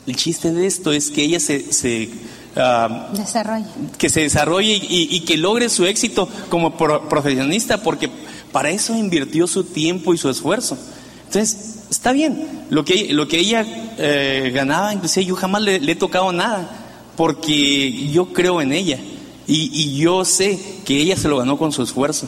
El 0.08 0.16
chiste 0.16 0.52
de 0.52 0.66
esto 0.66 0.92
es 0.92 1.12
que 1.12 1.24
ella 1.24 1.40
se, 1.40 1.72
se 1.72 2.10
uh, 2.56 3.16
desarrolle. 3.16 3.66
que 3.98 4.10
se 4.10 4.22
desarrolle 4.22 4.74
y, 4.76 5.08
y, 5.12 5.20
que 5.22 5.38
logre 5.38 5.70
su 5.70 5.86
éxito 5.86 6.28
como 6.50 6.76
profesionista, 6.78 7.82
porque 7.82 8.10
para 8.52 8.72
eso 8.72 8.96
invirtió 8.96 9.48
su 9.48 9.64
tiempo 9.64 10.14
y 10.14 10.18
su 10.18 10.30
esfuerzo. 10.30 10.78
Entonces, 11.26 11.80
está 11.92 12.12
bien. 12.12 12.66
Lo 12.70 12.84
que, 12.84 13.14
lo 13.14 13.28
que 13.28 13.40
ella 13.40 13.66
eh, 13.98 14.52
ganaba, 14.54 14.94
inclusive 14.94 15.26
yo 15.26 15.36
jamás 15.36 15.62
le, 15.62 15.76
he 15.76 15.96
tocado 15.96 16.32
nada, 16.32 16.70
porque 17.16 18.10
yo 18.12 18.34
creo 18.34 18.62
en 18.62 18.74
ella. 18.74 19.00
Y, 19.46 19.98
yo 19.98 20.26
sé 20.26 20.60
que 20.86 20.98
ella 20.98 21.18
se 21.18 21.28
lo 21.28 21.38
ganó 21.38 21.58
con 21.58 21.72
su 21.72 21.82
esfuerzo. 21.82 22.28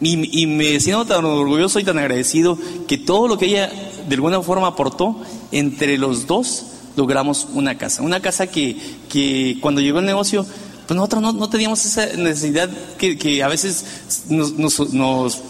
Y, 0.00 0.46
me 0.46 0.78
siento 0.78 1.04
tan 1.06 1.24
orgulloso 1.24 1.80
y 1.80 1.84
tan 1.84 1.98
agradecido 1.98 2.56
que 2.86 2.98
todo 2.98 3.26
lo 3.26 3.36
que 3.36 3.46
ella 3.46 3.72
de 4.08 4.14
alguna 4.14 4.40
forma 4.42 4.68
aportó, 4.68 5.16
entre 5.50 5.98
los 5.98 6.26
dos 6.26 6.66
logramos 6.96 7.48
una 7.52 7.76
casa. 7.76 8.02
Una 8.02 8.20
casa 8.20 8.46
que, 8.46 8.76
que 9.08 9.58
cuando 9.60 9.80
llegó 9.80 9.98
el 9.98 10.06
negocio, 10.06 10.46
pues 10.86 10.96
nosotros 10.96 11.20
no, 11.20 11.32
no 11.32 11.50
teníamos 11.50 11.84
esa 11.84 12.06
necesidad 12.16 12.70
que, 12.96 13.18
que 13.18 13.42
a 13.42 13.48
veces 13.48 13.84
nos, 14.28 14.52
nos, 14.52 14.92
nos 14.94 15.42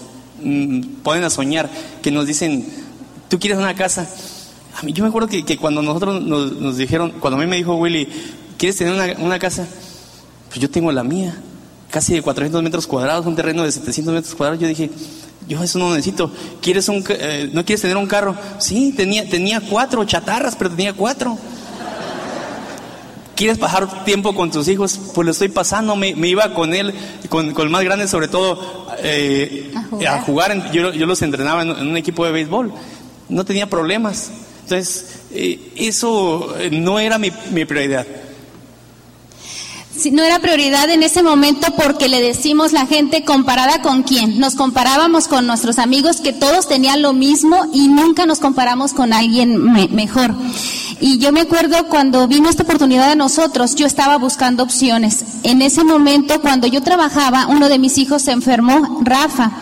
mm, 0.42 0.80
ponen 1.02 1.24
a 1.24 1.30
soñar, 1.30 1.70
que 2.02 2.10
nos 2.10 2.26
dicen, 2.26 2.66
¿tú 3.28 3.38
quieres 3.38 3.58
una 3.58 3.74
casa? 3.74 4.08
A 4.78 4.82
mí, 4.82 4.92
yo 4.92 5.04
me 5.04 5.08
acuerdo 5.08 5.28
que, 5.28 5.44
que 5.44 5.56
cuando 5.56 5.82
nosotros 5.82 6.22
nos, 6.22 6.52
nos, 6.52 6.76
dijeron, 6.76 7.12
cuando 7.20 7.38
a 7.38 7.40
mí 7.40 7.48
me 7.48 7.56
dijo 7.56 7.76
Willy, 7.76 8.08
¿quieres 8.56 8.76
tener 8.76 8.94
una, 8.94 9.24
una, 9.24 9.38
casa? 9.38 9.66
Pues 10.48 10.60
yo 10.60 10.70
tengo 10.70 10.90
la 10.90 11.04
mía, 11.04 11.40
casi 11.90 12.14
de 12.14 12.22
400 12.22 12.62
metros 12.62 12.86
cuadrados, 12.86 13.26
un 13.26 13.36
terreno 13.36 13.64
de 13.64 13.72
700 13.72 14.14
metros 14.14 14.34
cuadrados. 14.34 14.60
Yo 14.60 14.68
dije, 14.68 14.90
yo 15.48 15.62
eso 15.62 15.78
no 15.78 15.90
necesito. 15.90 16.30
¿Quieres 16.60 16.88
un, 16.88 17.04
eh, 17.08 17.50
¿No 17.52 17.64
quieres 17.64 17.82
tener 17.82 17.96
un 17.96 18.06
carro? 18.06 18.36
Sí, 18.58 18.92
tenía, 18.96 19.28
tenía 19.28 19.60
cuatro 19.60 20.04
chatarras, 20.04 20.56
pero 20.56 20.70
tenía 20.70 20.92
cuatro. 20.92 21.38
¿Quieres 23.34 23.56
pasar 23.58 24.04
tiempo 24.04 24.34
con 24.34 24.50
tus 24.50 24.66
hijos? 24.66 24.98
Pues 25.14 25.24
lo 25.24 25.30
estoy 25.30 25.48
pasando. 25.48 25.94
Me, 25.94 26.14
me 26.16 26.26
iba 26.26 26.52
con 26.54 26.74
él, 26.74 26.92
con, 27.28 27.52
con, 27.52 27.66
el 27.66 27.70
más 27.70 27.84
grande, 27.84 28.08
sobre 28.08 28.26
todo, 28.26 28.88
eh, 28.98 29.72
a 30.08 30.22
jugar. 30.22 30.72
yo, 30.72 30.92
yo, 30.92 31.06
los 31.06 31.22
entrenaba 31.22 31.62
en, 31.62 31.70
en 31.70 31.86
un 31.88 31.96
equipo 31.96 32.24
de 32.24 32.32
béisbol 32.32 32.72
no 33.28 33.44
tenía 33.44 33.68
problemas. 33.68 34.30
Entonces, 34.62 35.20
eh, 35.32 35.72
eso 35.76 36.54
no 36.72 36.98
era 36.98 37.18
mi, 37.18 37.30
mi 37.50 37.64
prioridad. 37.64 38.06
No 40.12 40.22
era 40.22 40.38
prioridad 40.38 40.88
en 40.90 41.02
ese 41.02 41.22
momento 41.22 41.74
porque 41.76 42.08
le 42.08 42.20
decimos 42.20 42.72
la 42.72 42.86
gente 42.86 43.24
comparada 43.24 43.82
con 43.82 44.02
quién. 44.02 44.38
Nos 44.38 44.54
comparábamos 44.54 45.28
con 45.28 45.46
nuestros 45.46 45.78
amigos 45.78 46.20
que 46.20 46.32
todos 46.32 46.68
tenían 46.68 47.02
lo 47.02 47.12
mismo 47.12 47.66
y 47.72 47.88
nunca 47.88 48.24
nos 48.24 48.38
comparamos 48.38 48.92
con 48.92 49.12
alguien 49.12 49.60
mejor. 49.92 50.34
Y 51.00 51.18
yo 51.18 51.32
me 51.32 51.42
acuerdo 51.42 51.88
cuando 51.88 52.26
vino 52.26 52.48
esta 52.48 52.62
oportunidad 52.62 53.08
de 53.08 53.16
nosotros, 53.16 53.74
yo 53.74 53.86
estaba 53.86 54.18
buscando 54.18 54.62
opciones. 54.62 55.24
En 55.42 55.62
ese 55.62 55.84
momento, 55.84 56.40
cuando 56.40 56.66
yo 56.66 56.82
trabajaba, 56.82 57.46
uno 57.46 57.68
de 57.68 57.78
mis 57.78 57.98
hijos 57.98 58.22
se 58.22 58.32
enfermó, 58.32 59.00
Rafa. 59.02 59.52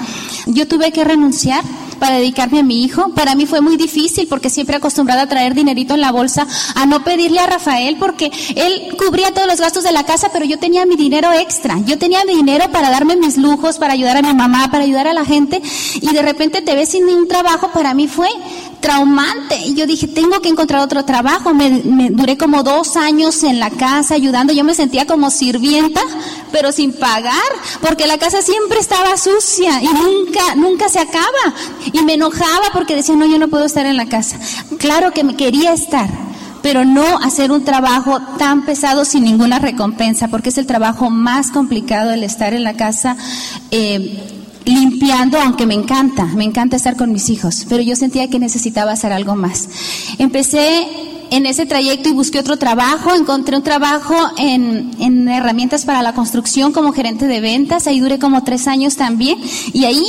Yo 0.47 0.69
tuve 0.69 0.93
que 0.93 1.05
renunciar 1.05 1.63
para 1.97 2.17
dedicarme 2.17 2.61
a 2.61 2.63
mi 2.63 2.85
hijo. 2.85 3.11
Para 3.15 3.35
mí 3.35 3.47
fue 3.47 3.61
muy 3.61 3.77
difícil 3.77 4.27
porque 4.29 4.51
siempre 4.51 4.77
acostumbrada 4.77 5.23
a 5.23 5.29
traer 5.29 5.55
dinerito 5.55 5.95
en 5.95 6.01
la 6.01 6.13
bolsa, 6.13 6.47
a 6.75 6.87
no 6.87 7.05
pedirle 7.05 7.41
a 7.41 7.47
Rafael 7.47 7.97
porque 7.99 8.31
él 8.55 8.97
cubría 8.99 9.33
todos 9.33 9.47
los 9.47 9.61
gastos 9.61 9.85
de 9.85 9.93
la 9.93 10.05
casa, 10.05 10.31
pero 10.33 10.45
yo 10.45 10.59
tenía 10.59 10.87
mi 10.87 10.97
dinero 10.97 11.33
extra. 11.33 11.79
Yo 11.85 11.99
tenía 11.99 12.25
mi 12.25 12.35
dinero 12.35 12.71
para 12.71 12.91
darme 12.91 13.17
mis 13.17 13.37
lujos, 13.37 13.79
para 13.79 13.93
ayudar 13.93 14.17
a 14.17 14.23
mi 14.23 14.35
mamá, 14.35 14.71
para 14.71 14.85
ayudar 14.85 15.09
a 15.09 15.13
la 15.13 15.25
gente 15.25 15.63
y 16.01 16.13
de 16.13 16.23
repente 16.23 16.63
te 16.63 16.75
ves 16.75 16.91
sin 16.91 17.07
ningún 17.07 17.29
trabajo. 17.29 17.71
Para 17.73 17.95
mí 17.95 18.09
fue 18.09 18.29
traumante. 18.81 19.59
Y 19.59 19.75
yo 19.75 19.87
dije, 19.87 20.07
tengo 20.07 20.41
que 20.41 20.49
encontrar 20.49 20.81
otro 20.81 21.05
trabajo. 21.05 21.55
Me, 21.55 21.81
duré 22.11 22.37
como 22.37 22.63
dos 22.63 22.97
años 22.97 23.43
en 23.43 23.59
la 23.59 23.71
casa 23.71 24.15
ayudando. 24.15 24.53
Yo 24.53 24.65
me 24.65 24.75
sentía 24.75 25.07
como 25.07 25.31
sirvienta, 25.31 26.01
pero 26.53 26.73
sin 26.73 26.93
pagar, 26.93 27.35
porque 27.81 28.07
la 28.07 28.19
casa 28.19 28.43
siempre 28.43 28.79
estaba 28.79 29.17
sucia 29.17 29.83
y 29.83 29.89
nunca, 29.89 30.55
nunca 30.57 30.89
se 30.89 31.01
acaba. 31.01 31.55
Y 31.93 32.03
me 32.03 32.15
enojaba 32.15 32.71
porque 32.73 32.95
decía, 32.95 33.17
no, 33.17 33.27
yo 33.27 33.39
no 33.39 33.49
puedo 33.49 33.65
estar 33.65 33.87
en 33.87 33.97
la 33.97 34.07
casa. 34.07 34.39
Claro 34.79 35.13
que 35.13 35.25
me 35.25 35.37
quería 35.37 35.73
estar, 35.73 36.09
pero 36.63 36.85
no 36.85 37.19
hacer 37.19 37.53
un 37.53 37.65
trabajo 37.65 38.21
tan 38.39 38.65
pesado 38.65 39.05
sin 39.05 39.25
ninguna 39.25 39.59
recompensa, 39.59 40.29
porque 40.29 40.51
es 40.51 40.59
el 40.59 40.67
trabajo 40.67 41.11
más 41.11 41.51
complicado 41.51 42.13
el 42.13 42.25
estar 42.25 42.55
en 42.55 42.65
la 42.65 42.75
casa. 42.75 43.17
Eh, 43.71 44.37
limpiando, 44.67 45.39
aunque 45.41 45.65
me 45.65 45.75
encanta, 45.75 46.25
me 46.25 46.45
encanta 46.45 46.77
estar 46.77 46.97
con 46.97 47.13
mis 47.13 47.31
hijos, 47.31 47.65
pero 47.69 47.83
yo 47.83 47.97
sentía 47.97 48.29
que 48.29 48.39
necesitaba 48.39 48.93
hacer 48.93 49.13
algo 49.13 49.37
más. 49.37 49.69
Empecé 50.19 50.87
en 51.31 51.47
ese 51.47 51.67
trayecto 51.67 52.09
y 52.09 52.13
busqué 52.13 52.39
otro 52.39 52.57
trabajo, 52.57 53.15
encontré 53.15 53.57
un 53.57 53.63
trabajo 53.63 54.15
en, 54.37 54.91
en, 55.01 55.29
herramientas 55.29 55.85
para 55.85 56.03
la 56.03 56.15
construcción 56.15 56.73
como 56.73 56.93
gerente 56.93 57.27
de 57.27 57.41
ventas, 57.41 57.87
ahí 57.87 58.01
duré 58.01 58.19
como 58.19 58.45
tres 58.45 58.67
años 58.67 58.97
también, 58.97 59.39
y 59.73 59.85
ahí 59.85 60.05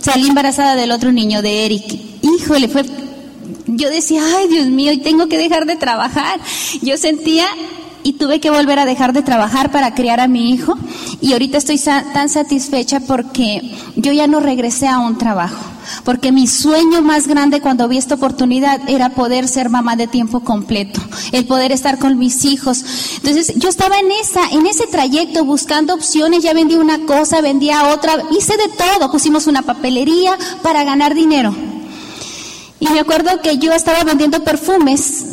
salí 0.00 0.28
embarazada 0.28 0.74
del 0.74 0.90
otro 0.90 1.12
niño, 1.12 1.42
de 1.42 1.64
Eric. 1.64 2.00
Híjole, 2.22 2.68
fue... 2.68 2.84
Yo 3.66 3.88
decía, 3.88 4.22
ay 4.36 4.48
Dios 4.48 4.66
mío, 4.66 4.92
y 4.92 4.98
tengo 4.98 5.28
que 5.28 5.38
dejar 5.38 5.66
de 5.66 5.76
trabajar. 5.76 6.40
Yo 6.82 6.96
sentía 6.98 7.46
y 8.04 8.14
tuve 8.14 8.40
que 8.40 8.50
volver 8.50 8.78
a 8.78 8.84
dejar 8.84 9.12
de 9.12 9.22
trabajar 9.22 9.70
para 9.70 9.94
criar 9.94 10.20
a 10.20 10.28
mi 10.28 10.50
hijo 10.50 10.76
y 11.20 11.32
ahorita 11.32 11.58
estoy 11.58 11.78
tan 11.78 12.28
satisfecha 12.28 13.00
porque 13.00 13.76
yo 13.96 14.12
ya 14.12 14.26
no 14.26 14.40
regresé 14.40 14.88
a 14.88 14.98
un 14.98 15.18
trabajo, 15.18 15.62
porque 16.04 16.32
mi 16.32 16.46
sueño 16.46 17.02
más 17.02 17.26
grande 17.26 17.60
cuando 17.60 17.88
vi 17.88 17.98
esta 17.98 18.14
oportunidad 18.14 18.80
era 18.88 19.10
poder 19.10 19.48
ser 19.48 19.70
mamá 19.70 19.96
de 19.96 20.06
tiempo 20.06 20.40
completo, 20.40 21.00
el 21.32 21.46
poder 21.46 21.72
estar 21.72 21.98
con 21.98 22.18
mis 22.18 22.44
hijos. 22.44 22.84
Entonces 23.16 23.54
yo 23.56 23.68
estaba 23.68 23.98
en 23.98 24.10
esa, 24.12 24.48
en 24.50 24.66
ese 24.66 24.86
trayecto 24.86 25.44
buscando 25.44 25.94
opciones, 25.94 26.42
ya 26.42 26.54
vendí 26.54 26.74
una 26.74 27.06
cosa, 27.06 27.40
vendía 27.40 27.88
otra, 27.88 28.14
hice 28.30 28.56
de 28.56 28.68
todo, 28.68 29.10
pusimos 29.10 29.46
una 29.46 29.62
papelería 29.62 30.36
para 30.62 30.84
ganar 30.84 31.14
dinero. 31.14 31.54
Y 32.80 32.88
me 32.88 32.98
acuerdo 32.98 33.40
que 33.40 33.58
yo 33.58 33.72
estaba 33.72 34.02
vendiendo 34.02 34.42
perfumes 34.42 35.24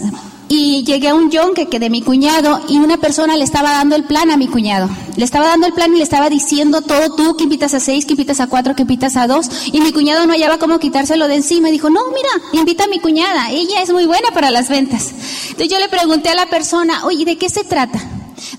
y 0.49 0.83
llegué 0.83 1.09
a 1.09 1.15
un 1.15 1.29
yonque 1.29 1.67
que 1.67 1.79
de 1.79 1.89
mi 1.89 2.01
cuñado 2.01 2.59
y 2.67 2.79
una 2.79 2.97
persona 2.97 3.37
le 3.37 3.43
estaba 3.43 3.71
dando 3.71 3.95
el 3.95 4.03
plan 4.03 4.31
a 4.31 4.37
mi 4.37 4.47
cuñado. 4.47 4.89
Le 5.15 5.23
estaba 5.23 5.47
dando 5.47 5.67
el 5.67 5.73
plan 5.73 5.93
y 5.93 5.97
le 5.97 6.03
estaba 6.03 6.29
diciendo 6.29 6.81
todo 6.81 7.15
tú 7.15 7.37
que 7.37 7.43
invitas 7.43 7.73
a 7.75 7.79
seis, 7.79 8.05
que 8.05 8.13
invitas 8.13 8.39
a 8.39 8.47
cuatro, 8.47 8.75
que 8.75 8.81
invitas 8.81 9.15
a 9.15 9.27
dos. 9.27 9.49
Y 9.71 9.79
mi 9.79 9.93
cuñado 9.93 10.25
no 10.25 10.33
hallaba 10.33 10.57
cómo 10.57 10.79
quitárselo 10.79 11.27
de 11.27 11.35
encima 11.35 11.69
y 11.69 11.73
dijo, 11.73 11.89
no, 11.89 12.01
mira, 12.07 12.29
invita 12.53 12.85
a 12.85 12.87
mi 12.87 12.99
cuñada, 12.99 13.51
ella 13.51 13.81
es 13.81 13.91
muy 13.93 14.05
buena 14.05 14.31
para 14.33 14.49
las 14.49 14.69
ventas. 14.69 15.11
Entonces 15.43 15.69
yo 15.69 15.79
le 15.79 15.87
pregunté 15.87 16.29
a 16.29 16.35
la 16.35 16.47
persona, 16.47 17.05
oye, 17.05 17.25
¿de 17.25 17.37
qué 17.37 17.49
se 17.49 17.63
trata? 17.63 17.99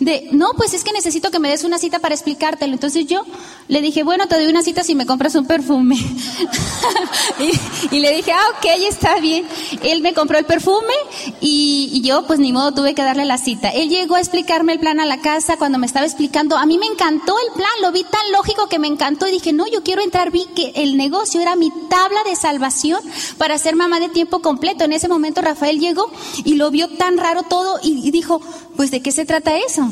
De, 0.00 0.28
no, 0.32 0.50
pues 0.56 0.74
es 0.74 0.84
que 0.84 0.92
necesito 0.92 1.30
que 1.30 1.38
me 1.38 1.48
des 1.48 1.64
una 1.64 1.78
cita 1.78 1.98
para 1.98 2.14
explicártelo. 2.14 2.72
Entonces 2.72 3.06
yo 3.06 3.24
le 3.68 3.80
dije, 3.80 4.02
bueno, 4.02 4.26
te 4.26 4.36
doy 4.36 4.46
una 4.46 4.62
cita 4.62 4.82
si 4.82 4.94
me 4.94 5.06
compras 5.06 5.34
un 5.34 5.46
perfume. 5.46 5.96
y, 7.90 8.00
le 8.00 8.16
dije, 8.16 8.32
ah, 8.32 8.44
ok, 8.56 8.66
está 8.88 9.16
bien. 9.20 9.46
Él 9.82 10.02
me 10.02 10.14
compró 10.14 10.38
el 10.38 10.44
perfume 10.44 10.92
y, 11.40 12.00
yo, 12.02 12.26
pues 12.26 12.38
ni 12.38 12.52
modo, 12.52 12.72
tuve 12.72 12.94
que 12.94 13.02
darle 13.02 13.24
la 13.24 13.38
cita. 13.38 13.68
Él 13.70 13.88
llegó 13.88 14.16
a 14.16 14.20
explicarme 14.20 14.72
el 14.72 14.80
plan 14.80 15.00
a 15.00 15.06
la 15.06 15.20
casa 15.20 15.56
cuando 15.56 15.78
me 15.78 15.86
estaba 15.86 16.06
explicando. 16.06 16.56
A 16.56 16.66
mí 16.66 16.78
me 16.78 16.86
encantó 16.86 17.36
el 17.38 17.54
plan, 17.54 17.70
lo 17.82 17.92
vi 17.92 18.04
tan 18.04 18.32
lógico 18.32 18.68
que 18.68 18.78
me 18.78 18.88
encantó 18.88 19.28
y 19.28 19.32
dije, 19.32 19.52
no, 19.52 19.66
yo 19.66 19.82
quiero 19.82 20.02
entrar. 20.02 20.30
Vi 20.30 20.46
que 20.54 20.72
el 20.76 20.96
negocio 20.96 21.40
era 21.40 21.56
mi 21.56 21.70
tabla 21.88 22.22
de 22.24 22.36
salvación 22.36 23.00
para 23.38 23.58
ser 23.58 23.76
mamá 23.76 24.00
de 24.00 24.08
tiempo 24.08 24.40
completo. 24.40 24.84
En 24.84 24.92
ese 24.92 25.08
momento 25.08 25.40
Rafael 25.40 25.78
llegó 25.78 26.10
y 26.44 26.54
lo 26.54 26.70
vio 26.70 26.88
tan 26.88 27.18
raro 27.18 27.42
todo 27.42 27.78
y, 27.82 28.06
y 28.06 28.10
dijo, 28.10 28.40
pues 28.76 28.90
¿de 28.90 29.02
qué 29.02 29.12
se 29.12 29.24
trata 29.24 29.56
eso? 29.70 29.88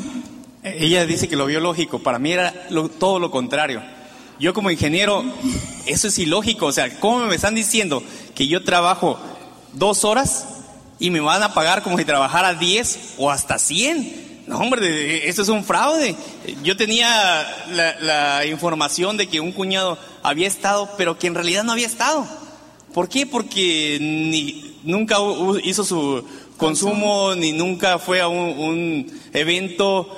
Ella 0.63 1.05
dice 1.05 1.27
que 1.27 1.35
lo 1.35 1.45
vio 1.45 1.59
lógico, 1.59 1.99
para 1.99 2.19
mí 2.19 2.31
era 2.31 2.53
todo 2.99 3.19
lo 3.19 3.31
contrario. 3.31 3.81
Yo 4.39 4.53
como 4.53 4.71
ingeniero, 4.71 5.23
eso 5.85 6.07
es 6.07 6.19
ilógico, 6.19 6.67
o 6.67 6.71
sea, 6.71 6.99
¿cómo 6.99 7.25
me 7.25 7.35
están 7.35 7.55
diciendo 7.55 8.03
que 8.35 8.47
yo 8.47 8.63
trabajo 8.63 9.19
dos 9.73 10.03
horas 10.03 10.47
y 10.99 11.11
me 11.11 11.19
van 11.19 11.43
a 11.43 11.53
pagar 11.53 11.83
como 11.83 11.97
si 11.97 12.05
trabajara 12.05 12.53
diez 12.53 13.15
o 13.17 13.31
hasta 13.31 13.57
cien? 13.57 14.43
No, 14.47 14.57
hombre, 14.57 15.29
eso 15.29 15.43
es 15.43 15.49
un 15.49 15.63
fraude. 15.63 16.15
Yo 16.63 16.75
tenía 16.75 17.07
la, 17.71 17.99
la, 17.99 18.45
información 18.47 19.15
de 19.15 19.27
que 19.27 19.39
un 19.39 19.51
cuñado 19.51 19.97
había 20.23 20.47
estado, 20.47 20.89
pero 20.97 21.19
que 21.19 21.27
en 21.27 21.35
realidad 21.35 21.63
no 21.63 21.71
había 21.71 21.85
estado. 21.85 22.25
¿Por 22.93 23.07
qué? 23.09 23.27
Porque 23.27 23.97
ni, 24.01 24.75
nunca 24.83 25.17
hizo 25.63 25.83
su, 25.83 26.23
consumo, 26.59 27.33
ni 27.33 27.53
nunca 27.53 27.97
fue 27.97 28.21
a 28.21 28.27
un, 28.27 29.11
evento, 29.33 30.15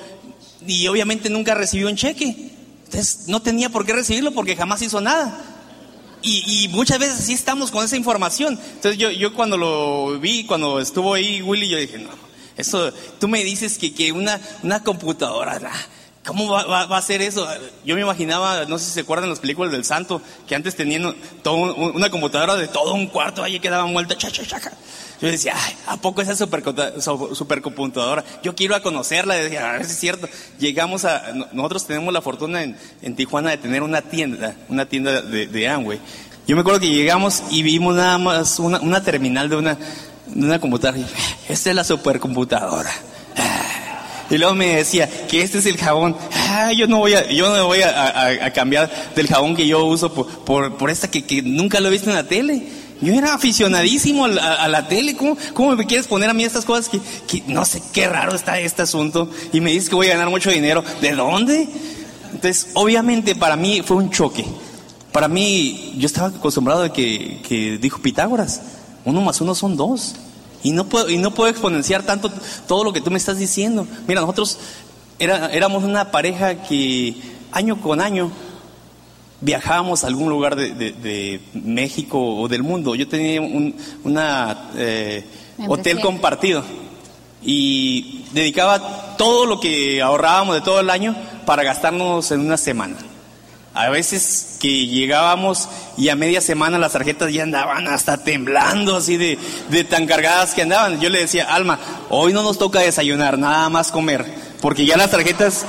y 0.68 0.88
obviamente 0.88 1.30
nunca 1.30 1.56
recibió 1.56 1.88
un 1.88 1.96
cheque. 1.96 2.52
Entonces 2.86 3.30
no 3.30 3.42
tenía 3.42 3.70
por 3.70 3.86
qué 3.86 3.94
recibirlo 3.94 4.34
porque 4.34 4.58
jamás 4.58 4.82
hizo 4.82 5.00
nada. 5.00 5.46
Y, 6.24 6.68
muchas 6.72 7.00
veces 7.00 7.26
sí 7.26 7.34
estamos 7.34 7.72
con 7.72 7.86
esa 7.86 7.96
información. 7.96 8.60
Entonces 8.76 8.98
yo, 8.98 9.10
yo 9.10 9.34
cuando 9.34 9.58
lo 9.58 10.20
vi, 10.20 10.46
cuando 10.46 10.80
estuvo 10.80 11.14
ahí 11.14 11.42
Willy, 11.42 11.70
yo 11.70 11.78
dije, 11.78 11.98
no, 11.98 12.10
eso, 12.58 12.92
tú 13.20 13.28
me 13.28 13.44
dices 13.44 13.78
que, 13.78 13.94
que 13.94 14.12
una, 14.12 14.40
una 14.62 14.84
computadora, 14.84 15.60
¿cómo 16.26 16.50
va, 16.50 16.84
a 16.84 17.02
ser 17.02 17.22
eso? 17.22 17.48
Yo 17.86 17.96
me 17.96 18.02
imaginaba, 18.02 18.66
no 18.66 18.78
sé 18.78 18.86
si 18.86 18.92
se 18.92 19.00
acuerdan 19.02 19.30
las 19.30 19.40
películas 19.40 19.72
del 19.72 19.86
santo, 19.86 20.22
que 20.48 20.56
antes 20.56 20.76
tenían 20.76 21.16
una 21.46 22.10
computadora 22.10 22.56
de 22.56 22.68
todo 22.68 22.94
un 22.94 23.08
cuarto, 23.08 23.44
ahí 23.44 23.60
quedaba 23.60 23.86
muerta, 23.86 24.16
cha, 24.18 24.32
cha, 24.32 24.44
cha. 24.46 24.60
Yo 25.22 25.28
decía, 25.30 25.54
Ay, 25.56 25.76
¿a 25.86 25.98
poco 25.98 26.22
esa 26.22 26.36
supercomputadora? 26.36 28.24
Yo 28.42 28.56
quiero 28.56 28.76
a 28.76 28.82
conocerla. 28.82 29.36
decía, 29.36 29.70
a 29.70 29.74
ver 29.74 29.86
si 29.86 29.92
es 29.92 30.00
cierto. 30.00 30.28
Llegamos 30.58 31.06
a, 31.06 31.32
nosotros 31.54 31.86
tenemos 31.86 32.12
la 32.12 32.22
fortuna 32.22 32.64
en, 32.64 33.16
Tijuana 33.16 33.52
de 33.52 33.58
tener 33.58 33.84
una 33.84 34.02
tienda, 34.02 34.56
una 34.68 34.88
tienda 34.88 35.22
de, 35.22 35.46
de 35.46 35.68
Amway. 35.68 36.00
Yo 36.48 36.56
me 36.56 36.62
acuerdo 36.62 36.80
que 36.80 36.90
llegamos 36.90 37.44
y 37.52 37.62
vimos 37.62 37.96
nada 37.96 38.18
más 38.18 38.60
una, 38.60 39.04
terminal 39.04 39.48
de 39.48 39.58
una, 39.58 39.78
de 40.26 40.46
una 40.46 40.60
computadora. 40.60 41.06
Esta 41.48 41.70
es 41.70 41.76
la 41.76 41.84
supercomputadora. 41.84 42.92
Y 44.32 44.38
luego 44.38 44.56
me 44.56 44.78
decía 44.78 45.10
que 45.28 45.42
este 45.42 45.58
es 45.58 45.66
el 45.66 45.78
jabón. 45.78 46.16
Ah, 46.48 46.72
yo 46.72 46.88
no 46.88 47.00
voy 47.00 47.14
a, 47.14 47.30
yo 47.30 47.54
no 47.54 47.68
voy 47.68 47.82
a, 47.82 48.46
a, 48.46 48.54
cambiar 48.54 48.90
del 49.14 49.28
jabón 49.28 49.58
que 49.58 49.68
yo 49.68 49.84
uso 49.84 50.14
por, 50.14 50.26
por, 50.46 50.78
por 50.78 50.90
esta 50.90 51.12
que, 51.12 51.26
que, 51.26 51.42
nunca 51.42 51.82
lo 51.82 51.90
he 51.90 51.92
visto 51.92 52.10
en 52.10 52.16
la 52.16 52.24
tele. 52.24 52.66
Yo 53.02 53.14
era 53.14 53.34
aficionadísimo 53.34 54.26
a, 54.26 54.68
la 54.70 54.88
tele. 54.88 55.18
¿Cómo, 55.18 55.36
¿Cómo, 55.54 55.76
me 55.76 55.86
quieres 55.86 56.08
poner 56.08 56.30
a 56.30 56.34
mí 56.34 56.46
estas 56.46 56.64
cosas 56.64 56.90
que, 57.28 57.44
no 57.48 57.66
sé 57.66 57.84
qué 57.92 58.08
raro 58.08 58.34
está 58.34 58.58
este 58.58 58.84
asunto? 58.84 59.30
Y 59.52 59.60
me 59.60 59.72
dices 59.72 59.90
que 59.90 59.96
voy 59.96 60.08
a 60.08 60.12
ganar 60.12 60.30
mucho 60.30 60.50
dinero. 60.50 60.82
¿De 61.02 61.12
dónde? 61.12 61.68
Entonces, 62.32 62.70
obviamente 62.76 63.36
para 63.36 63.58
mí 63.58 63.82
fue 63.84 63.98
un 63.98 64.12
choque. 64.12 64.46
Para 65.12 65.28
mí, 65.28 65.96
yo 65.98 66.06
estaba 66.06 66.30
acostumbrado 66.30 66.84
a 66.84 66.94
que, 66.94 67.42
que 67.46 67.78
dijo 67.80 68.00
Pitágoras, 68.00 68.62
uno 69.04 69.20
más 69.20 69.42
uno 69.42 69.54
son 69.56 69.76
dos. 69.76 70.16
Y 70.64 70.72
no 70.72 70.86
puedo, 70.86 71.10
y 71.10 71.18
no 71.18 71.32
puedo 71.32 71.50
exponenciar 71.50 72.04
tanto 72.04 72.32
todo 72.68 72.84
lo 72.84 72.94
que 72.94 73.02
tú 73.02 73.12
me 73.12 73.18
estás 73.18 73.38
diciendo. 73.38 73.88
Mira, 74.08 74.22
nosotros 74.22 74.58
era, 75.20 75.52
éramos 75.52 75.84
una 75.84 76.12
pareja 76.12 76.64
que 76.64 77.16
año 77.52 77.82
con 77.82 78.02
año 78.02 78.32
viajábamos 79.42 80.04
a 80.04 80.08
algún 80.08 80.30
lugar 80.30 80.56
de, 80.56 81.42
México 81.54 82.20
o 82.20 82.48
del 82.48 82.64
mundo. 82.64 82.96
Yo 82.96 83.08
tenía 83.08 83.42
un 83.42 83.76
una, 84.04 84.70
eh, 84.76 85.26
hotel 85.68 86.00
compartido 86.00 86.64
y 87.44 88.26
dedicaba 88.34 89.16
todo 89.18 89.46
lo 89.46 89.60
que 89.60 90.02
ahorrábamos 90.02 90.56
de 90.56 90.62
todo 90.62 90.80
el 90.80 90.90
año 90.90 91.16
para 91.46 91.64
gastarnos 91.64 92.32
en 92.32 92.40
una 92.42 92.58
semana. 92.58 92.98
A 93.74 93.90
veces 93.90 94.58
que 94.60 94.88
llegábamos 94.88 95.70
y 95.98 96.10
a 96.10 96.16
media 96.16 96.42
semana 96.42 96.78
las 96.78 96.92
tarjetas 96.92 97.32
ya 97.32 97.44
andaban 97.44 97.88
hasta 97.88 98.18
temblando, 98.18 98.98
así 98.98 99.16
de, 99.16 99.40
de 99.70 99.84
tan 99.86 100.08
cargadas 100.08 100.54
que 100.54 100.64
andaban. 100.64 101.00
Yo 101.00 101.10
le 101.10 101.20
decía, 101.20 101.54
Alma, 101.54 101.80
hoy 102.10 102.34
no 102.34 102.44
nos 102.44 102.58
toca 102.58 102.80
desayunar, 102.80 103.38
nada 103.38 103.70
más 103.70 103.92
comer, 103.92 104.26
porque 104.62 104.86
ya 104.86 104.98
las 104.98 105.12
tarjetas 105.12 105.66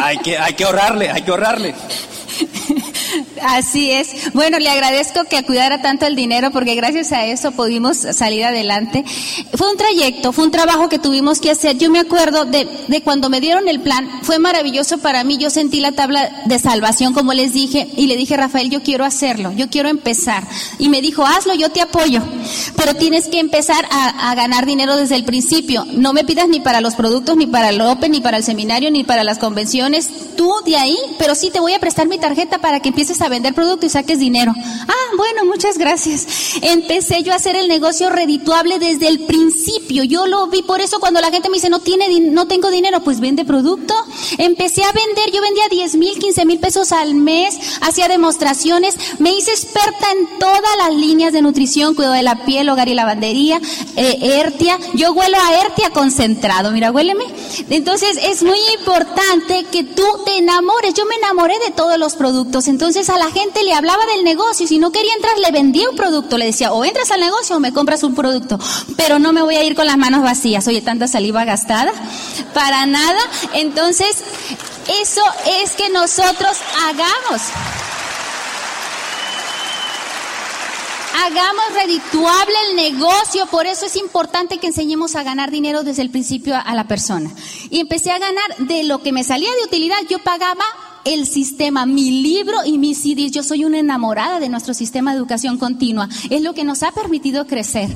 hay 0.00 0.18
que, 0.18 0.36
hay 0.36 0.54
que 0.54 0.64
ahorrarle, 0.64 1.10
hay 1.10 1.22
que 1.22 1.30
ahorrarle. 1.30 1.74
Así 3.42 3.90
es. 3.90 4.32
Bueno, 4.32 4.58
le 4.58 4.68
agradezco 4.68 5.24
que 5.24 5.42
cuidara 5.42 5.82
tanto 5.82 6.06
el 6.06 6.16
dinero 6.16 6.50
porque 6.50 6.74
gracias 6.74 7.12
a 7.12 7.26
eso 7.26 7.52
pudimos 7.52 7.98
salir 7.98 8.44
adelante. 8.44 9.04
Fue 9.54 9.70
un 9.70 9.76
trayecto, 9.76 10.32
fue 10.32 10.44
un 10.44 10.50
trabajo 10.50 10.88
que 10.88 10.98
tuvimos 10.98 11.40
que 11.40 11.50
hacer. 11.50 11.76
Yo 11.78 11.90
me 11.90 11.98
acuerdo 11.98 12.44
de, 12.44 12.68
de 12.88 13.02
cuando 13.02 13.28
me 13.28 13.40
dieron 13.40 13.68
el 13.68 13.80
plan, 13.80 14.08
fue 14.22 14.38
maravilloso 14.38 14.98
para 14.98 15.24
mí. 15.24 15.38
Yo 15.38 15.50
sentí 15.50 15.80
la 15.80 15.92
tabla 15.92 16.42
de 16.46 16.58
salvación, 16.58 17.12
como 17.12 17.32
les 17.32 17.52
dije, 17.52 17.88
y 17.96 18.06
le 18.06 18.16
dije, 18.16 18.36
Rafael, 18.36 18.70
yo 18.70 18.82
quiero 18.82 19.04
hacerlo, 19.04 19.52
yo 19.52 19.68
quiero 19.68 19.88
empezar. 19.88 20.44
Y 20.78 20.88
me 20.88 21.02
dijo, 21.02 21.24
hazlo, 21.24 21.54
yo 21.54 21.70
te 21.70 21.80
apoyo. 21.80 22.22
Pero 22.76 22.94
tienes 22.94 23.28
que 23.28 23.40
empezar 23.40 23.86
a, 23.90 24.30
a 24.30 24.34
ganar 24.34 24.66
dinero 24.66 24.96
desde 24.96 25.16
el 25.16 25.24
principio. 25.24 25.84
No 25.92 26.12
me 26.12 26.24
pidas 26.24 26.48
ni 26.48 26.60
para 26.60 26.80
los 26.80 26.94
productos, 26.94 27.36
ni 27.36 27.46
para 27.46 27.70
el 27.70 27.80
Open, 27.80 28.12
ni 28.12 28.20
para 28.20 28.36
el 28.36 28.44
seminario, 28.44 28.90
ni 28.90 29.04
para 29.04 29.24
las 29.24 29.38
convenciones. 29.38 30.08
Tú 30.36 30.52
de 30.64 30.76
ahí, 30.76 30.96
pero 31.18 31.34
sí 31.34 31.50
te 31.50 31.60
voy 31.60 31.74
a 31.74 31.80
prestar 31.80 32.06
mi 32.06 32.18
tarjeta 32.18 32.58
para 32.58 32.80
que 32.80 32.88
empieces 32.88 33.01
a 33.02 33.28
vender 33.28 33.52
producto 33.52 33.84
y 33.84 33.88
saques 33.88 34.20
dinero. 34.20 34.52
Ah, 34.56 35.16
bueno, 35.16 35.44
muchas 35.44 35.76
gracias. 35.76 36.56
Empecé 36.62 37.22
yo 37.22 37.32
a 37.32 37.36
hacer 37.36 37.56
el 37.56 37.66
negocio 37.66 38.10
redituable 38.10 38.78
desde 38.78 39.08
el 39.08 39.20
principio. 39.26 40.04
Yo 40.04 40.26
lo 40.26 40.46
vi, 40.46 40.62
por 40.62 40.80
eso 40.80 41.00
cuando 41.00 41.20
la 41.20 41.30
gente 41.30 41.48
me 41.48 41.56
dice, 41.56 41.68
no, 41.68 41.80
tiene, 41.80 42.20
no 42.20 42.46
tengo 42.46 42.70
dinero, 42.70 43.02
pues 43.02 43.18
vende 43.18 43.44
producto. 43.44 43.94
Empecé 44.38 44.84
a 44.84 44.92
vender, 44.92 45.32
yo 45.32 45.42
vendía 45.42 45.64
10 45.68 45.96
mil, 45.96 46.18
15 46.18 46.44
mil 46.46 46.60
pesos 46.60 46.92
al 46.92 47.14
mes, 47.14 47.58
hacía 47.80 48.06
demostraciones, 48.06 48.96
me 49.18 49.32
hice 49.34 49.50
experta 49.50 50.06
en 50.12 50.38
todas 50.38 50.76
las 50.78 50.94
líneas 50.94 51.32
de 51.32 51.42
nutrición, 51.42 51.94
cuidado 51.94 52.14
de 52.14 52.22
la 52.22 52.44
piel, 52.44 52.68
hogar 52.68 52.88
y 52.88 52.94
lavandería, 52.94 53.60
eh, 53.96 54.40
Ertia. 54.40 54.78
Yo 54.94 55.12
huelo 55.12 55.36
a 55.38 55.60
Ertia 55.64 55.90
concentrado, 55.90 56.70
mira, 56.70 56.92
huéleme. 56.92 57.24
Entonces 57.68 58.18
es 58.22 58.42
muy 58.42 58.58
importante 58.78 59.64
que 59.70 59.82
tú 59.82 60.04
te 60.24 60.38
enamores. 60.38 60.94
Yo 60.94 61.04
me 61.06 61.16
enamoré 61.16 61.58
de 61.66 61.72
todos 61.72 61.98
los 61.98 62.14
productos. 62.14 62.68
Entonces 62.68 62.91
a 62.92 63.18
la 63.18 63.30
gente 63.30 63.62
le 63.64 63.72
hablaba 63.72 64.04
del 64.06 64.22
negocio, 64.22 64.66
si 64.66 64.78
no 64.78 64.92
quería 64.92 65.14
entrar 65.14 65.38
le 65.38 65.50
vendía 65.50 65.88
un 65.88 65.96
producto, 65.96 66.36
le 66.36 66.46
decía 66.46 66.72
o 66.72 66.84
entras 66.84 67.10
al 67.10 67.20
negocio 67.20 67.56
o 67.56 67.60
me 67.60 67.72
compras 67.72 68.02
un 68.02 68.14
producto, 68.14 68.58
pero 68.96 69.18
no 69.18 69.32
me 69.32 69.40
voy 69.40 69.56
a 69.56 69.64
ir 69.64 69.74
con 69.74 69.86
las 69.86 69.96
manos 69.96 70.22
vacías, 70.22 70.66
oye, 70.68 70.82
tanta 70.82 71.08
saliva 71.08 71.44
gastada, 71.44 71.90
para 72.52 72.84
nada, 72.84 73.18
entonces 73.54 74.22
eso 75.00 75.22
es 75.62 75.72
que 75.72 75.88
nosotros 75.88 76.58
hagamos. 76.84 77.42
Hagamos 81.24 81.64
redituable 81.74 82.54
el 82.70 82.76
negocio, 82.76 83.46
por 83.46 83.66
eso 83.66 83.86
es 83.86 83.96
importante 83.96 84.58
que 84.58 84.66
enseñemos 84.66 85.14
a 85.14 85.22
ganar 85.22 85.50
dinero 85.50 85.82
desde 85.82 86.02
el 86.02 86.10
principio 86.10 86.54
a 86.56 86.74
la 86.74 86.88
persona. 86.88 87.30
Y 87.70 87.80
empecé 87.80 88.10
a 88.10 88.18
ganar 88.18 88.56
de 88.58 88.84
lo 88.84 89.02
que 89.02 89.12
me 89.12 89.24
salía 89.24 89.50
de 89.54 89.64
utilidad, 89.64 89.98
yo 90.08 90.18
pagaba 90.18 90.64
el 91.04 91.26
sistema, 91.26 91.86
mi 91.86 92.22
libro 92.22 92.58
y 92.64 92.78
mis 92.78 92.98
CDs. 92.98 93.32
Yo 93.32 93.42
soy 93.42 93.64
una 93.64 93.78
enamorada 93.78 94.40
de 94.40 94.48
nuestro 94.48 94.74
sistema 94.74 95.12
de 95.12 95.18
educación 95.18 95.58
continua. 95.58 96.08
Es 96.30 96.42
lo 96.42 96.54
que 96.54 96.64
nos 96.64 96.82
ha 96.82 96.92
permitido 96.92 97.46
crecer. 97.46 97.88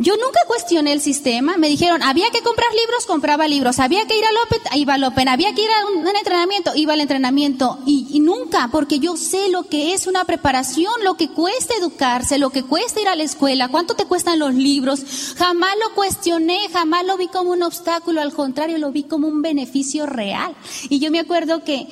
Yo 0.00 0.14
nunca 0.16 0.38
cuestioné 0.46 0.92
el 0.92 1.00
sistema. 1.00 1.56
Me 1.56 1.68
dijeron, 1.68 2.04
había 2.04 2.30
que 2.30 2.40
comprar 2.42 2.68
libros, 2.72 3.04
compraba 3.04 3.48
libros. 3.48 3.80
Había 3.80 4.06
que 4.06 4.16
ir 4.16 4.24
al 4.24 4.36
Open, 4.46 4.60
iba 4.78 4.94
al 4.94 5.02
Open. 5.02 5.26
Había 5.26 5.52
que 5.54 5.62
ir 5.62 5.70
a 5.70 5.86
un, 5.86 6.06
entrenamiento, 6.06 6.70
iba 6.76 6.92
al 6.92 7.00
entrenamiento. 7.00 7.80
Y, 7.84 8.20
nunca, 8.20 8.68
porque 8.70 9.00
yo 9.00 9.16
sé 9.16 9.48
lo 9.48 9.64
que 9.64 9.94
es 9.94 10.06
una 10.06 10.24
preparación, 10.24 10.92
lo 11.02 11.16
que 11.16 11.28
cuesta 11.28 11.74
educarse, 11.74 12.38
lo 12.38 12.50
que 12.50 12.62
cuesta 12.62 13.00
ir 13.00 13.08
a 13.08 13.16
la 13.16 13.24
escuela, 13.24 13.68
cuánto 13.68 13.94
te 13.94 14.04
cuestan 14.04 14.38
los 14.38 14.54
libros. 14.54 15.02
Jamás 15.36 15.74
lo 15.84 15.94
cuestioné, 15.96 16.68
jamás 16.72 17.04
lo 17.04 17.16
vi 17.16 17.26
como 17.26 17.50
un 17.50 17.64
obstáculo. 17.64 18.20
Al 18.20 18.32
contrario, 18.32 18.78
lo 18.78 18.92
vi 18.92 19.02
como 19.02 19.26
un 19.26 19.42
beneficio 19.42 20.06
real. 20.06 20.54
Y 20.88 21.00
yo 21.00 21.10
me 21.10 21.18
acuerdo 21.18 21.64
que 21.64 21.88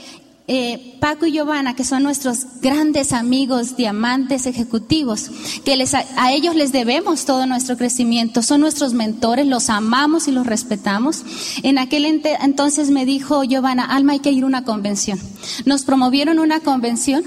eh, 0.48 0.96
Paco 1.00 1.26
y 1.26 1.32
Giovanna, 1.32 1.74
que 1.74 1.84
son 1.84 2.04
nuestros 2.04 2.60
grandes 2.60 3.12
amigos, 3.12 3.76
diamantes 3.76 4.46
ejecutivos, 4.46 5.30
que 5.64 5.76
les, 5.76 5.94
a, 5.94 6.04
ellos 6.32 6.54
les 6.54 6.70
debemos 6.70 7.24
todo 7.24 7.46
nuestro 7.46 7.76
crecimiento, 7.76 8.42
son 8.42 8.60
nuestros 8.60 8.92
mentores, 8.92 9.46
los 9.46 9.70
amamos 9.70 10.28
y 10.28 10.32
los 10.32 10.46
respetamos. 10.46 11.24
En 11.64 11.78
aquel 11.78 12.04
entonces 12.04 12.90
me 12.90 13.04
dijo 13.04 13.42
Giovanna, 13.42 13.84
Alma, 13.84 14.12
hay 14.12 14.20
que 14.20 14.30
ir 14.30 14.44
a 14.44 14.46
una 14.46 14.64
convención. 14.64 15.18
Nos 15.64 15.84
promovieron 15.84 16.38
una 16.38 16.60
convención. 16.60 17.24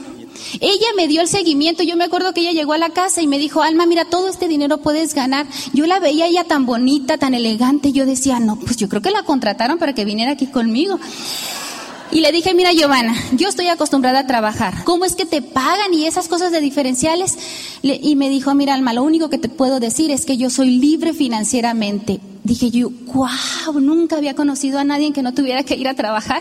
Ella 0.62 0.88
me 0.96 1.10
dio 1.10 1.20
el 1.20 1.28
seguimiento, 1.28 1.84
yo 1.84 1.98
me 1.98 2.06
acuerdo 2.06 2.34
que 2.34 2.40
ella 2.42 2.54
llegó 2.54 2.72
a 2.72 2.78
la 2.78 2.92
casa 2.92 3.22
y 3.22 3.28
me 3.28 3.38
dijo, 3.38 3.62
Alma, 3.62 3.86
mira, 3.86 4.06
todo 4.06 4.30
este 4.30 4.48
dinero 4.48 4.78
puedes 4.78 5.14
ganar. 5.14 5.46
Yo 5.74 5.86
la 5.86 6.00
veía 6.00 6.28
ella 6.28 6.46
tan 6.46 6.66
bonita, 6.66 7.18
tan 7.18 7.34
elegante, 7.34 7.92
yo 7.92 8.06
decía, 8.06 8.40
no, 8.40 8.56
pues 8.56 8.78
yo 8.78 8.88
creo 8.88 9.02
que 9.02 9.12
la 9.12 9.24
contrataron 9.24 9.78
para 9.78 9.94
que 9.94 10.06
viniera 10.06 10.32
aquí 10.32 10.48
conmigo. 10.48 10.98
Y 12.12 12.22
le 12.22 12.32
dije, 12.32 12.54
mira 12.54 12.72
Giovanna, 12.72 13.16
yo 13.34 13.50
estoy 13.50 13.68
acostumbrada 13.68 14.20
a 14.20 14.28
trabajar. 14.28 14.84
¿Cómo 14.84 15.06
es 15.06 15.16
que 15.16 15.26
te 15.26 15.42
pagan 15.42 15.94
y 15.94 16.06
esas 16.06 16.28
cosas 16.28 16.52
de 16.52 16.62
diferenciales? 16.62 17.38
y 17.82 18.16
me 18.16 18.30
dijo, 18.30 18.54
mira 18.56 18.74
Alma, 18.74 18.94
lo 18.94 19.04
único 19.04 19.30
que 19.30 19.38
te 19.38 19.48
puedo 19.48 19.80
decir 19.80 20.12
es 20.12 20.26
que 20.26 20.38
yo 20.38 20.50
soy 20.50 20.72
libre 20.72 21.14
financieramente 21.14 22.20
dije 22.50 22.72
yo, 22.72 22.90
wow, 23.14 23.80
nunca 23.80 24.18
había 24.18 24.34
conocido 24.34 24.80
a 24.80 24.84
nadie 24.84 25.14
que 25.14 25.22
no 25.22 25.36
tuviera 25.36 25.64
que 25.64 25.76
ir 25.76 25.88
a 25.88 25.94
trabajar. 25.94 26.40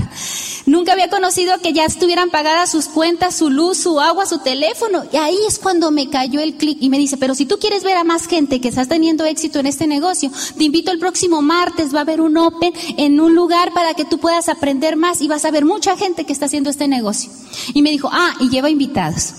Nunca 0.65 0.93
había 0.93 1.11
conocido 1.11 1.59
que 1.59 1.75
ya 1.75 1.85
estuvieran 1.85 2.31
pagadas 2.31 2.71
sus 2.71 2.87
cuentas, 2.87 3.37
su 3.37 3.51
luz, 3.51 3.79
su 3.79 4.01
agua, 4.01 4.25
su 4.25 4.39
teléfono. 4.39 5.05
Y 5.13 5.19
ahí 5.19 5.37
es 5.47 5.59
cuando 5.59 5.91
me 5.91 6.09
cayó 6.09 6.41
el 6.41 6.55
clic 6.55 6.79
y 6.81 6.89
me 6.89 6.99
dice, 6.99 7.19
pero 7.19 7.35
si 7.35 7.45
tú 7.45 7.59
quieres 7.59 7.85
ver 7.85 7.97
a 7.99 8.05
más 8.05 8.27
gente 8.27 8.61
que 8.61 8.69
estás 8.69 8.89
teniendo 8.89 9.27
éxito 9.27 9.59
en 9.59 9.67
este 9.67 9.87
negocio, 9.87 10.31
te 10.57 10.65
invito 10.65 10.93
el 10.93 10.99
próximo 10.99 11.43
martes, 11.43 11.95
va 11.95 11.99
a 11.99 12.03
haber 12.03 12.23
un 12.23 12.39
Open 12.39 12.73
en 12.97 13.21
un 13.21 13.35
lugar 13.35 13.75
para 13.75 13.93
que 13.93 14.07
tú 14.07 14.19
puedas 14.19 14.49
aprender 14.49 14.97
más 14.97 15.21
y 15.21 15.29
vas 15.29 15.45
a 15.45 15.51
ver 15.51 15.67
mucha 15.67 15.97
gente 15.97 16.25
que 16.25 16.33
está 16.33 16.47
haciendo 16.47 16.71
este 16.71 16.89
negocio. 16.89 17.31
Y 17.75 17.83
me 17.83 17.91
dijo, 17.91 18.09
ah, 18.11 18.35
y 18.41 18.49
lleva 18.49 18.71
invitados. 18.71 19.35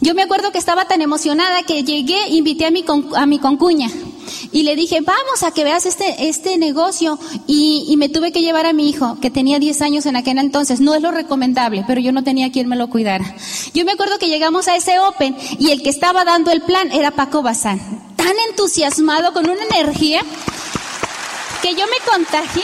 Yo 0.00 0.14
me 0.14 0.22
acuerdo 0.22 0.50
que 0.50 0.58
estaba 0.58 0.86
tan 0.86 1.02
emocionada 1.02 1.62
que 1.64 1.84
llegué, 1.84 2.28
invité 2.30 2.66
a 2.66 2.70
mi, 2.70 2.84
a 3.16 3.26
mi 3.26 3.38
concuña. 3.38 3.90
Y 4.52 4.62
le 4.62 4.74
dije, 4.74 5.00
vamos 5.00 5.42
a 5.42 5.52
que 5.52 5.62
veas 5.62 5.86
este, 5.86 6.28
este 6.28 6.56
negocio. 6.56 7.18
Y, 7.46 7.86
y 7.88 7.96
me 7.96 8.08
tuve 8.08 8.32
que 8.32 8.40
llevar 8.40 8.66
a 8.66 8.72
mi 8.72 8.88
hijo, 8.88 9.18
que 9.20 9.30
tenía 9.30 9.58
10 9.58 9.82
años 9.82 10.06
en 10.06 10.16
aquel 10.16 10.38
entonces. 10.38 10.80
No 10.80 10.94
es 10.94 11.02
lo 11.02 11.10
recomendable, 11.10 11.84
pero 11.86 12.00
yo 12.00 12.12
no 12.12 12.24
tenía 12.24 12.50
quien 12.50 12.68
me 12.68 12.76
lo 12.76 12.88
cuidara. 12.88 13.36
Yo 13.74 13.84
me 13.84 13.92
acuerdo 13.92 14.18
que 14.18 14.28
llegamos 14.28 14.68
a 14.68 14.76
ese 14.76 14.98
Open 15.00 15.36
y 15.58 15.70
el 15.70 15.82
que 15.82 15.90
estaba 15.90 16.24
dando 16.24 16.50
el 16.50 16.62
plan 16.62 16.90
era 16.92 17.10
Paco 17.10 17.42
Bazán. 17.42 17.80
Tan 18.16 18.34
entusiasmado, 18.48 19.32
con 19.32 19.48
una 19.48 19.64
energía, 19.64 20.22
que 21.62 21.74
yo 21.74 21.84
me 21.86 22.10
contagié 22.10 22.62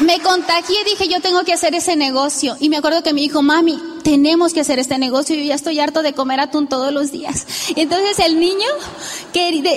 me 0.00 0.20
contagié 0.20 0.76
dije, 0.84 1.08
yo 1.08 1.20
tengo 1.20 1.44
que 1.44 1.52
hacer 1.52 1.74
ese 1.74 1.96
negocio. 1.96 2.56
Y 2.60 2.68
me 2.68 2.78
acuerdo 2.78 3.02
que 3.02 3.12
me 3.12 3.20
dijo, 3.20 3.42
mami, 3.42 3.80
tenemos 4.02 4.52
que 4.52 4.60
hacer 4.60 4.78
este 4.78 4.98
negocio. 4.98 5.36
Yo 5.36 5.42
ya 5.42 5.54
estoy 5.54 5.78
harto 5.80 6.02
de 6.02 6.14
comer 6.14 6.40
atún 6.40 6.68
todos 6.68 6.92
los 6.92 7.12
días. 7.12 7.46
Entonces 7.76 8.18
el 8.18 8.40
niño 8.40 8.66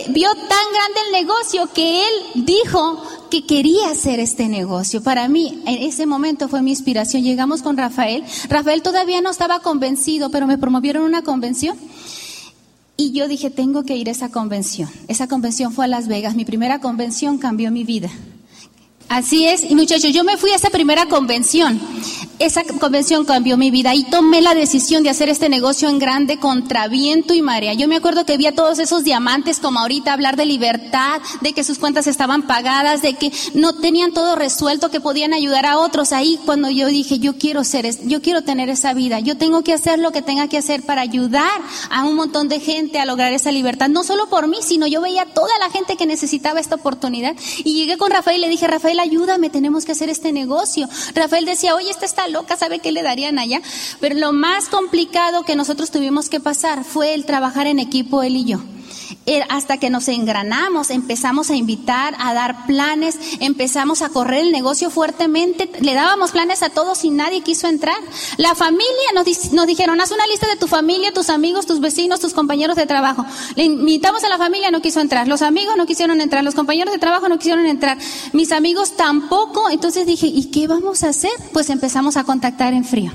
vio 0.09 0.29
tan 0.33 0.47
grande 0.47 0.99
el 1.07 1.11
negocio 1.11 1.69
que 1.73 2.01
él 2.01 2.45
dijo 2.45 3.03
que 3.29 3.45
quería 3.45 3.89
hacer 3.89 4.19
este 4.19 4.47
negocio. 4.47 5.03
Para 5.03 5.27
mí, 5.27 5.61
en 5.65 5.83
ese 5.83 6.05
momento 6.05 6.47
fue 6.47 6.61
mi 6.61 6.71
inspiración. 6.71 7.23
Llegamos 7.23 7.61
con 7.61 7.77
Rafael. 7.77 8.23
Rafael 8.49 8.81
todavía 8.81 9.21
no 9.21 9.31
estaba 9.31 9.59
convencido, 9.59 10.29
pero 10.29 10.47
me 10.47 10.57
promovieron 10.57 11.03
una 11.03 11.23
convención. 11.23 11.77
Y 12.95 13.11
yo 13.11 13.27
dije, 13.27 13.49
tengo 13.49 13.83
que 13.83 13.97
ir 13.97 14.07
a 14.07 14.11
esa 14.11 14.29
convención. 14.29 14.89
Esa 15.07 15.27
convención 15.27 15.73
fue 15.73 15.85
a 15.85 15.87
Las 15.87 16.07
Vegas. 16.07 16.35
Mi 16.35 16.45
primera 16.45 16.79
convención 16.79 17.39
cambió 17.39 17.71
mi 17.71 17.83
vida. 17.83 18.09
Así 19.13 19.45
es, 19.45 19.63
y 19.63 19.75
muchachos, 19.75 20.11
yo 20.11 20.23
me 20.23 20.37
fui 20.37 20.49
a 20.49 20.55
esa 20.55 20.71
primera 20.71 21.05
convención. 21.05 21.79
Esa 22.39 22.63
convención 22.63 23.25
cambió 23.25 23.57
mi 23.57 23.69
vida 23.69 23.93
y 23.93 24.03
tomé 24.03 24.41
la 24.41 24.55
decisión 24.55 25.03
de 25.03 25.09
hacer 25.09 25.29
este 25.29 25.49
negocio 25.49 25.87
en 25.87 25.99
grande 25.99 26.39
contra 26.39 26.87
viento 26.87 27.33
y 27.33 27.41
marea. 27.41 27.73
Yo 27.73 27.87
me 27.87 27.95
acuerdo 27.95 28.25
que 28.25 28.37
vi 28.37 28.47
a 28.47 28.55
todos 28.55 28.79
esos 28.79 29.03
diamantes 29.03 29.59
como 29.59 29.79
ahorita 29.79 30.13
hablar 30.13 30.35
de 30.35 30.45
libertad, 30.45 31.21
de 31.41 31.53
que 31.53 31.63
sus 31.63 31.77
cuentas 31.77 32.07
estaban 32.07 32.41
pagadas, 32.47 33.01
de 33.03 33.13
que 33.13 33.31
no 33.53 33.75
tenían 33.75 34.13
todo 34.13 34.35
resuelto, 34.35 34.89
que 34.89 34.99
podían 34.99 35.33
ayudar 35.33 35.67
a 35.67 35.77
otros. 35.77 36.11
Ahí 36.11 36.39
cuando 36.43 36.69
yo 36.69 36.87
dije, 36.87 37.19
yo 37.19 37.37
quiero 37.37 37.63
ser, 37.63 37.87
yo 38.07 38.21
quiero 38.21 38.41
tener 38.41 38.69
esa 38.69 38.93
vida, 38.93 39.19
yo 39.19 39.37
tengo 39.37 39.63
que 39.63 39.73
hacer 39.73 39.99
lo 39.99 40.11
que 40.11 40.23
tenga 40.23 40.47
que 40.47 40.57
hacer 40.57 40.81
para 40.81 41.01
ayudar 41.01 41.61
a 41.91 42.03
un 42.03 42.15
montón 42.15 42.49
de 42.49 42.59
gente 42.59 42.99
a 42.99 43.05
lograr 43.05 43.31
esa 43.31 43.51
libertad, 43.51 43.89
no 43.89 44.03
solo 44.03 44.27
por 44.27 44.47
mí, 44.47 44.57
sino 44.61 44.87
yo 44.87 45.01
veía 45.01 45.23
a 45.23 45.25
toda 45.27 45.51
la 45.59 45.69
gente 45.69 45.95
que 45.97 46.07
necesitaba 46.07 46.59
esta 46.59 46.75
oportunidad 46.75 47.35
y 47.63 47.73
llegué 47.75 47.97
con 47.97 48.09
Rafael 48.09 48.37
y 48.37 48.41
le 48.41 48.49
dije, 48.49 48.67
Rafael, 48.67 48.99
ayúdame, 48.99 49.49
tenemos 49.51 49.85
que 49.85 49.91
hacer 49.91 50.09
este 50.09 50.31
negocio. 50.31 50.89
Rafael 51.13 51.45
decía, 51.45 51.75
oye, 51.75 51.89
esta 51.89 52.05
está 52.05 52.22
loca, 52.27 52.57
¿sabe 52.57 52.79
qué 52.79 52.91
le 52.91 53.03
darían 53.03 53.39
allá? 53.39 53.61
Pero 53.99 54.15
lo 54.15 54.33
más 54.33 54.69
complicado 54.69 55.43
que 55.43 55.55
nosotros 55.55 55.91
tuvimos 55.91 56.29
que 56.29 56.39
pasar 56.39 56.83
fue 56.83 57.13
el 57.13 57.25
trabajar 57.25 57.67
en 57.67 57.79
equipo, 57.79 58.23
él 58.23 58.35
y 58.37 58.45
yo. 58.45 58.59
Eh, 59.25 59.43
hasta 59.49 59.77
que 59.77 59.89
nos 59.89 60.07
engranamos, 60.07 60.89
empezamos 60.89 61.49
a 61.49 61.55
invitar, 61.55 62.15
a 62.19 62.33
dar 62.33 62.65
planes, 62.65 63.17
empezamos 63.39 64.01
a 64.01 64.09
correr 64.09 64.41
el 64.41 64.51
negocio 64.51 64.89
fuertemente, 64.89 65.69
le 65.79 65.93
dábamos 65.93 66.31
planes 66.31 66.63
a 66.63 66.69
todos 66.69 67.03
y 67.03 67.09
nadie 67.09 67.41
quiso 67.41 67.67
entrar. 67.67 67.97
La 68.37 68.55
familia 68.55 68.85
nos, 69.13 69.53
nos 69.53 69.67
dijeron, 69.67 69.99
haz 70.01 70.11
una 70.11 70.27
lista 70.27 70.47
de 70.47 70.57
tu 70.57 70.67
familia, 70.67 71.13
tus 71.13 71.29
amigos, 71.29 71.65
tus 71.65 71.79
vecinos, 71.79 72.19
tus 72.19 72.33
compañeros 72.33 72.75
de 72.75 72.85
trabajo. 72.85 73.25
Le 73.55 73.63
invitamos 73.63 74.23
a 74.23 74.29
la 74.29 74.37
familia, 74.37 74.71
no 74.71 74.81
quiso 74.81 74.99
entrar. 74.99 75.27
Los 75.27 75.41
amigos 75.41 75.75
no 75.77 75.85
quisieron 75.85 76.21
entrar, 76.21 76.43
los 76.43 76.55
compañeros 76.55 76.93
de 76.93 76.99
trabajo 76.99 77.29
no 77.29 77.37
quisieron 77.37 77.65
entrar. 77.65 77.97
Mis 78.33 78.51
amigos 78.51 78.95
tampoco. 78.95 79.69
Entonces 79.69 80.05
dije, 80.05 80.27
¿y 80.27 80.51
qué 80.51 80.67
vamos 80.67 81.03
a 81.03 81.09
hacer? 81.09 81.31
Pues 81.51 81.69
empezamos 81.69 82.17
a 82.17 82.23
contactar 82.23 82.73
en 82.73 82.85
frío. 82.85 83.11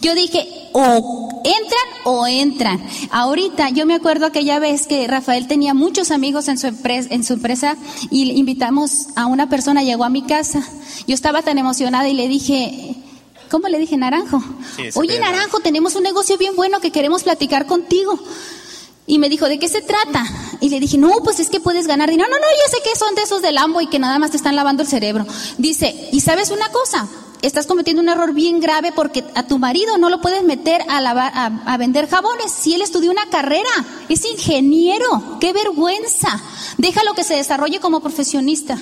Yo 0.00 0.14
dije, 0.14 0.48
o 0.72 1.42
entran 1.44 1.82
o 2.04 2.26
entran. 2.26 2.82
Ahorita 3.10 3.70
yo 3.70 3.86
me 3.86 3.94
acuerdo 3.94 4.26
aquella 4.26 4.58
vez 4.58 4.86
que 4.86 5.06
Rafael 5.06 5.41
tenía 5.48 5.74
muchos 5.74 6.10
amigos 6.10 6.48
en 6.48 6.58
su 6.58 6.66
empresa, 6.66 7.08
en 7.10 7.24
su 7.24 7.34
empresa 7.34 7.76
y 8.10 8.30
invitamos 8.32 9.08
a 9.16 9.26
una 9.26 9.48
persona, 9.48 9.82
llegó 9.82 10.04
a 10.04 10.08
mi 10.08 10.22
casa. 10.22 10.62
Yo 11.06 11.14
estaba 11.14 11.42
tan 11.42 11.58
emocionada 11.58 12.08
y 12.08 12.14
le 12.14 12.28
dije, 12.28 12.96
¿cómo 13.50 13.68
le 13.68 13.78
dije, 13.78 13.96
Naranjo? 13.96 14.42
Oye, 14.94 15.18
Naranjo, 15.18 15.60
tenemos 15.60 15.94
un 15.94 16.02
negocio 16.02 16.38
bien 16.38 16.56
bueno 16.56 16.80
que 16.80 16.90
queremos 16.90 17.22
platicar 17.22 17.66
contigo. 17.66 18.18
Y 19.06 19.18
me 19.18 19.28
dijo, 19.28 19.46
¿de 19.46 19.58
qué 19.58 19.68
se 19.68 19.82
trata? 19.82 20.24
Y 20.60 20.68
le 20.68 20.78
dije, 20.78 20.96
no, 20.96 21.10
pues 21.24 21.40
es 21.40 21.50
que 21.50 21.60
puedes 21.60 21.86
ganar 21.86 22.08
dinero. 22.08 22.28
No, 22.30 22.36
no, 22.36 22.40
no, 22.40 22.46
yo 22.50 22.70
sé 22.70 22.82
que 22.88 22.96
son 22.96 23.14
de 23.14 23.22
esos 23.22 23.42
del 23.42 23.56
Lambo 23.56 23.80
y 23.80 23.88
que 23.88 23.98
nada 23.98 24.18
más 24.18 24.30
te 24.30 24.36
están 24.36 24.54
lavando 24.54 24.82
el 24.82 24.88
cerebro. 24.88 25.26
Dice, 25.58 26.08
¿y 26.12 26.20
sabes 26.20 26.50
una 26.50 26.68
cosa? 26.68 27.08
Estás 27.42 27.66
cometiendo 27.66 28.00
un 28.00 28.08
error 28.08 28.32
bien 28.32 28.60
grave 28.60 28.92
porque 28.92 29.24
a 29.34 29.42
tu 29.42 29.58
marido 29.58 29.98
no 29.98 30.08
lo 30.08 30.20
puedes 30.20 30.42
meter 30.44 30.82
a, 30.88 31.00
lavar, 31.00 31.32
a, 31.34 31.76
vender 31.76 32.08
jabones. 32.08 32.50
Si 32.50 32.74
él 32.74 32.82
estudió 32.82 33.10
una 33.10 33.26
carrera, 33.26 33.70
es 34.08 34.24
ingeniero, 34.24 35.38
qué 35.40 35.52
vergüenza. 35.52 36.40
Déjalo 36.78 37.14
que 37.14 37.24
se 37.24 37.34
desarrolle 37.34 37.80
como 37.80 38.00
profesionista. 38.00 38.78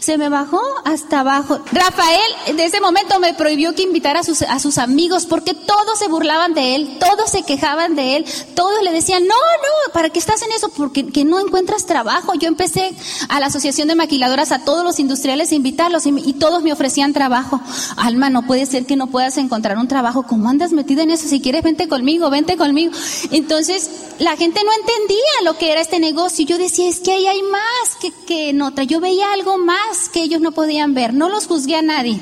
Se 0.00 0.18
me 0.18 0.28
bajó 0.28 0.60
hasta 0.84 1.20
abajo. 1.20 1.60
Rafael 1.72 2.32
en 2.46 2.60
ese 2.60 2.80
momento 2.80 3.18
me 3.20 3.34
prohibió 3.34 3.74
que 3.74 3.82
invitara 3.82 4.20
a 4.20 4.24
sus, 4.24 4.42
a 4.42 4.58
sus 4.58 4.78
amigos 4.78 5.26
porque 5.26 5.54
todos 5.54 5.98
se 5.98 6.08
burlaban 6.08 6.54
de 6.54 6.74
él, 6.74 6.98
todos 6.98 7.30
se 7.30 7.42
quejaban 7.42 7.96
de 7.96 8.16
él, 8.16 8.26
todos 8.54 8.82
le 8.82 8.92
decían, 8.92 9.26
no, 9.26 9.34
no, 9.34 9.92
¿para 9.92 10.10
qué 10.10 10.18
estás 10.18 10.42
en 10.42 10.52
eso? 10.52 10.68
Porque 10.70 11.06
que 11.06 11.24
no 11.24 11.40
encuentras 11.40 11.86
trabajo. 11.86 12.34
Yo 12.34 12.48
empecé 12.48 12.94
a 13.28 13.40
la 13.40 13.46
Asociación 13.46 13.88
de 13.88 13.94
Maquiladoras, 13.94 14.52
a 14.52 14.64
todos 14.64 14.84
los 14.84 14.98
industriales, 14.98 15.52
a 15.52 15.54
invitarlos 15.54 16.06
y, 16.06 16.10
y 16.16 16.34
todos 16.34 16.62
me 16.62 16.72
ofrecían 16.72 17.12
trabajo. 17.12 17.60
Alma, 17.96 18.30
no 18.30 18.42
puede 18.42 18.66
ser 18.66 18.86
que 18.86 18.96
no 18.96 19.08
puedas 19.08 19.36
encontrar 19.38 19.78
un 19.78 19.88
trabajo. 19.88 20.24
¿Cómo 20.24 20.48
andas 20.48 20.72
metida 20.72 21.02
en 21.02 21.10
eso? 21.10 21.28
Si 21.28 21.40
quieres, 21.40 21.62
vente 21.62 21.88
conmigo, 21.88 22.30
vente 22.30 22.56
conmigo. 22.56 22.92
Entonces, 23.30 23.90
la 24.18 24.36
gente 24.36 24.60
no 24.64 24.70
entendía 24.72 25.16
lo 25.44 25.58
que 25.58 25.72
era 25.72 25.80
este 25.80 25.98
negocio. 25.98 26.46
Yo 26.46 26.58
decía, 26.58 26.88
es 26.88 27.00
que 27.00 27.12
ahí 27.12 27.26
hay 27.26 27.42
más 27.42 27.96
que, 28.00 28.12
que. 28.26 28.56
Yo 28.86 29.00
veía 29.00 29.32
algo 29.32 29.58
más 29.58 29.85
que 30.12 30.22
ellos 30.22 30.40
no 30.40 30.52
podían 30.52 30.94
ver. 30.94 31.14
No 31.14 31.28
los 31.28 31.46
juzgué 31.46 31.76
a 31.76 31.82
nadie. 31.82 32.20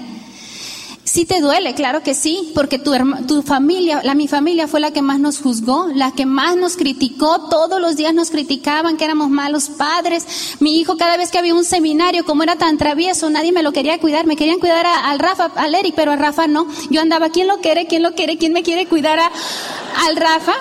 Sí 1.04 1.26
te 1.26 1.40
duele, 1.40 1.74
claro 1.74 2.02
que 2.02 2.12
sí, 2.12 2.50
porque 2.56 2.80
tu, 2.80 2.90
tu 3.28 3.42
familia, 3.42 4.00
la 4.02 4.14
mi 4.16 4.26
familia 4.26 4.66
fue 4.66 4.80
la 4.80 4.90
que 4.90 5.00
más 5.00 5.20
nos 5.20 5.38
juzgó, 5.38 5.86
la 5.94 6.10
que 6.10 6.26
más 6.26 6.56
nos 6.56 6.76
criticó, 6.76 7.48
todos 7.48 7.80
los 7.80 7.94
días 7.94 8.12
nos 8.12 8.30
criticaban 8.30 8.96
que 8.96 9.04
éramos 9.04 9.28
malos 9.28 9.68
padres. 9.68 10.56
Mi 10.58 10.80
hijo 10.80 10.96
cada 10.96 11.16
vez 11.16 11.30
que 11.30 11.38
había 11.38 11.54
un 11.54 11.64
seminario, 11.64 12.24
como 12.24 12.42
era 12.42 12.56
tan 12.56 12.78
travieso, 12.78 13.30
nadie 13.30 13.52
me 13.52 13.62
lo 13.62 13.72
quería 13.72 14.00
cuidar, 14.00 14.26
me 14.26 14.34
querían 14.34 14.58
cuidar 14.58 14.86
al 14.86 15.20
Rafa, 15.20 15.52
al 15.54 15.76
Eric, 15.76 15.94
pero 15.94 16.10
a 16.10 16.16
Rafa 16.16 16.48
no. 16.48 16.66
Yo 16.90 17.00
andaba, 17.00 17.28
¿quién 17.28 17.46
lo 17.46 17.58
quiere? 17.58 17.86
¿Quién 17.86 18.02
lo 18.02 18.14
quiere? 18.14 18.36
¿Quién 18.36 18.52
me 18.52 18.64
quiere 18.64 18.86
cuidar 18.86 19.20
al 19.20 20.16
Rafa? 20.16 20.54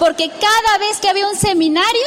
Porque 0.00 0.28
cada 0.28 0.78
vez 0.78 0.98
que 1.00 1.08
había 1.08 1.28
un 1.28 1.36
seminario, 1.36 2.06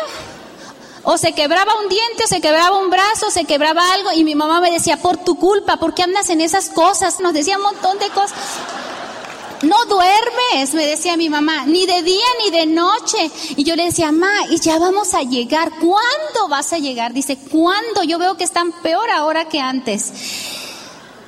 o 1.03 1.17
se 1.17 1.33
quebraba 1.33 1.79
un 1.81 1.89
diente, 1.89 2.23
o 2.23 2.27
se 2.27 2.41
quebraba 2.41 2.77
un 2.77 2.89
brazo, 2.89 3.29
se 3.29 3.45
quebraba 3.45 3.93
algo 3.93 4.11
y 4.13 4.23
mi 4.23 4.35
mamá 4.35 4.61
me 4.61 4.71
decía, 4.71 4.97
por 4.97 5.17
tu 5.17 5.35
culpa, 5.35 5.77
¿por 5.77 5.93
qué 5.93 6.03
andas 6.03 6.29
en 6.29 6.41
esas 6.41 6.69
cosas? 6.69 7.19
Nos 7.19 7.33
decía 7.33 7.57
un 7.57 7.63
montón 7.63 7.99
de 7.99 8.09
cosas. 8.09 8.37
No 9.61 9.77
duermes, 9.85 10.73
me 10.73 10.85
decía 10.85 11.15
mi 11.15 11.29
mamá, 11.29 11.65
ni 11.65 11.85
de 11.85 12.03
día 12.03 12.25
ni 12.43 12.51
de 12.51 12.65
noche. 12.65 13.31
Y 13.55 13.63
yo 13.63 13.77
le 13.77 13.85
decía, 13.85 14.11
mamá, 14.11 14.47
y 14.49 14.59
ya 14.59 14.77
vamos 14.77 15.13
a 15.13 15.21
llegar. 15.21 15.71
¿Cuándo 15.79 16.49
vas 16.49 16.73
a 16.73 16.79
llegar? 16.79 17.13
Dice, 17.13 17.37
¿cuándo? 17.37 18.03
Yo 18.03 18.19
veo 18.19 18.35
que 18.35 18.43
están 18.43 18.73
peor 18.81 19.09
ahora 19.09 19.47
que 19.47 19.61
antes 19.61 20.11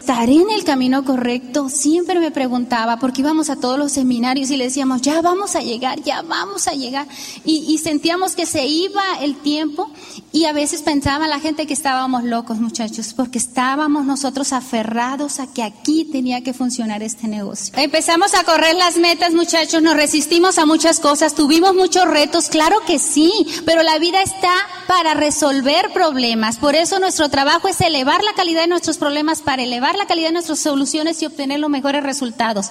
estaré 0.05 0.35
en 0.35 0.51
el 0.51 0.63
camino 0.63 1.03
correcto. 1.03 1.67
Siempre 1.67 2.19
me 2.19 2.29
preguntaba, 2.29 2.99
porque 2.99 3.21
íbamos 3.21 3.49
a 3.49 3.55
todos 3.55 3.79
los 3.79 3.91
seminarios 3.91 4.51
y 4.51 4.57
le 4.57 4.65
decíamos, 4.65 5.01
ya 5.01 5.19
vamos 5.19 5.55
a 5.55 5.61
llegar, 5.61 5.99
ya 6.03 6.21
vamos 6.21 6.67
a 6.67 6.73
llegar. 6.73 7.07
Y, 7.43 7.75
sentíamos 7.79 8.35
que 8.35 8.45
se 8.45 8.67
iba 8.67 9.01
el 9.21 9.35
tiempo 9.35 9.89
y 10.31 10.45
a 10.45 10.53
veces 10.53 10.83
pensaba 10.83 11.27
la 11.27 11.39
gente 11.39 11.65
que 11.65 11.73
estábamos 11.73 12.23
locos, 12.23 12.59
muchachos, 12.59 13.15
porque 13.15 13.39
estábamos 13.39 14.05
nosotros 14.05 14.53
aferrados 14.53 15.39
a 15.39 15.51
que 15.51 15.63
aquí 15.63 16.05
tenía 16.05 16.43
que 16.43 16.53
funcionar 16.53 17.01
este 17.01 17.27
negocio. 17.27 17.73
Empezamos 17.75 18.35
a 18.35 18.43
correr 18.43 18.75
las 18.75 18.97
metas, 18.97 19.33
muchachos, 19.33 19.81
nos 19.81 19.95
resistimos 19.95 20.59
a 20.59 20.67
muchas 20.67 20.99
cosas, 20.99 21.33
tuvimos 21.33 21.73
muchos 21.73 22.05
retos, 22.05 22.49
claro 22.49 22.77
que 22.85 22.99
sí, 22.99 23.31
pero 23.65 23.81
la 23.81 23.97
vida 23.97 24.21
está 24.21 24.53
para 24.87 25.15
resolver 25.15 25.91
problemas. 25.93 26.57
Por 26.57 26.75
eso 26.75 26.99
nuestro 26.99 27.29
trabajo 27.29 27.67
es 27.67 27.81
elevar 27.81 28.23
la 28.23 28.33
calidad 28.33 28.61
de 28.61 28.67
nuestros 28.67 28.97
problemas 28.97 29.41
para 29.41 29.63
elevar 29.63 29.94
la 29.97 30.07
calidad 30.07 30.29
de 30.29 30.33
nuestras 30.33 30.59
soluciones 30.59 31.21
y 31.21 31.25
obtener 31.25 31.59
los 31.59 31.69
mejores 31.69 32.03
resultados. 32.03 32.69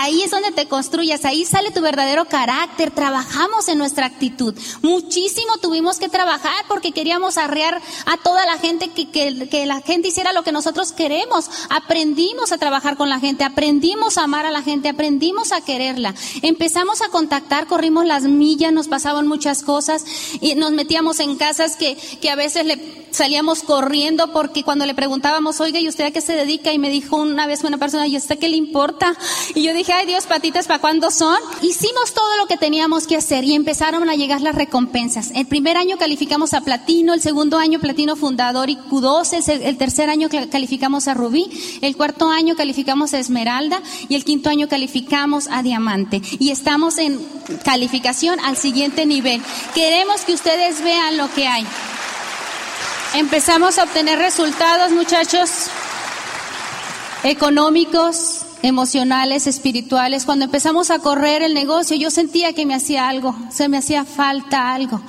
Ahí 0.00 0.22
es 0.22 0.30
donde 0.30 0.52
te 0.52 0.68
construyas, 0.68 1.24
ahí 1.24 1.44
sale 1.44 1.70
tu 1.70 1.80
verdadero 1.80 2.24
carácter. 2.26 2.90
Trabajamos 2.90 3.68
en 3.68 3.78
nuestra 3.78 4.06
actitud. 4.06 4.54
Muchísimo 4.82 5.56
tuvimos 5.58 5.98
que 5.98 6.08
trabajar 6.08 6.64
porque 6.68 6.92
queríamos 6.92 7.38
arrear 7.38 7.80
a 8.06 8.16
toda 8.18 8.46
la 8.46 8.58
gente, 8.58 8.88
que, 8.88 9.10
que, 9.10 9.48
que 9.48 9.66
la 9.66 9.80
gente 9.80 10.08
hiciera 10.08 10.32
lo 10.32 10.42
que 10.42 10.52
nosotros 10.52 10.92
queremos. 10.92 11.50
Aprendimos 11.70 12.52
a 12.52 12.58
trabajar 12.58 12.96
con 12.96 13.08
la 13.08 13.20
gente, 13.20 13.44
aprendimos 13.44 14.18
a 14.18 14.24
amar 14.24 14.46
a 14.46 14.50
la 14.50 14.62
gente, 14.62 14.88
aprendimos 14.88 15.52
a 15.52 15.60
quererla. 15.60 16.14
Empezamos 16.42 17.02
a 17.02 17.08
contactar, 17.08 17.66
corrimos 17.66 18.06
las 18.06 18.24
millas, 18.24 18.72
nos 18.72 18.88
pasaban 18.88 19.26
muchas 19.26 19.62
cosas 19.62 20.04
y 20.40 20.54
nos 20.54 20.72
metíamos 20.72 21.20
en 21.20 21.36
casas 21.36 21.76
que, 21.76 21.96
que 22.20 22.30
a 22.30 22.36
veces 22.36 22.66
le 22.66 23.01
salíamos 23.12 23.62
corriendo 23.62 24.32
porque 24.32 24.64
cuando 24.64 24.86
le 24.86 24.94
preguntábamos, 24.94 25.60
oiga, 25.60 25.78
¿y 25.78 25.88
usted 25.88 26.04
a 26.04 26.10
qué 26.10 26.20
se 26.20 26.32
dedica? 26.32 26.72
Y 26.72 26.78
me 26.78 26.90
dijo 26.90 27.16
una 27.16 27.46
vez 27.46 27.62
una 27.62 27.78
persona, 27.78 28.06
¿y 28.06 28.16
usted 28.16 28.38
qué 28.38 28.48
le 28.48 28.56
importa? 28.56 29.14
Y 29.54 29.62
yo 29.62 29.72
dije, 29.72 29.92
ay 29.92 30.06
Dios, 30.06 30.26
patitas, 30.26 30.66
¿para 30.66 30.80
cuándo 30.80 31.10
son? 31.10 31.36
Hicimos 31.60 32.12
todo 32.14 32.36
lo 32.38 32.46
que 32.46 32.56
teníamos 32.56 33.06
que 33.06 33.16
hacer 33.16 33.44
y 33.44 33.54
empezaron 33.54 34.08
a 34.08 34.16
llegar 34.16 34.40
las 34.40 34.54
recompensas. 34.54 35.30
El 35.34 35.46
primer 35.46 35.76
año 35.76 35.98
calificamos 35.98 36.54
a 36.54 36.62
platino, 36.62 37.14
el 37.14 37.20
segundo 37.20 37.58
año 37.58 37.78
platino 37.78 38.16
fundador 38.16 38.70
y 38.70 38.76
Q12, 38.76 39.48
el, 39.48 39.62
el 39.62 39.76
tercer 39.76 40.10
año 40.10 40.28
calificamos 40.50 41.08
a 41.08 41.14
rubí, 41.14 41.48
el 41.82 41.96
cuarto 41.96 42.30
año 42.30 42.56
calificamos 42.56 43.14
a 43.14 43.18
esmeralda 43.18 43.82
y 44.08 44.14
el 44.14 44.24
quinto 44.24 44.50
año 44.50 44.68
calificamos 44.68 45.48
a 45.50 45.62
diamante. 45.62 46.22
Y 46.38 46.50
estamos 46.50 46.98
en 46.98 47.20
calificación 47.64 48.40
al 48.40 48.56
siguiente 48.56 49.06
nivel. 49.06 49.42
Queremos 49.74 50.22
que 50.22 50.34
ustedes 50.34 50.82
vean 50.82 51.16
lo 51.16 51.32
que 51.32 51.46
hay. 51.46 51.66
Empezamos 53.14 53.78
a 53.78 53.84
obtener 53.84 54.18
resultados, 54.18 54.90
muchachos, 54.90 55.50
económicos, 57.24 58.46
emocionales, 58.62 59.46
espirituales. 59.46 60.24
Cuando 60.24 60.46
empezamos 60.46 60.90
a 60.90 60.98
correr 60.98 61.42
el 61.42 61.52
negocio, 61.52 61.94
yo 61.94 62.10
sentía 62.10 62.54
que 62.54 62.64
me 62.64 62.74
hacía 62.74 63.10
algo, 63.10 63.36
se 63.50 63.68
me 63.68 63.76
hacía 63.76 64.06
falta 64.06 64.72
algo. 64.72 65.02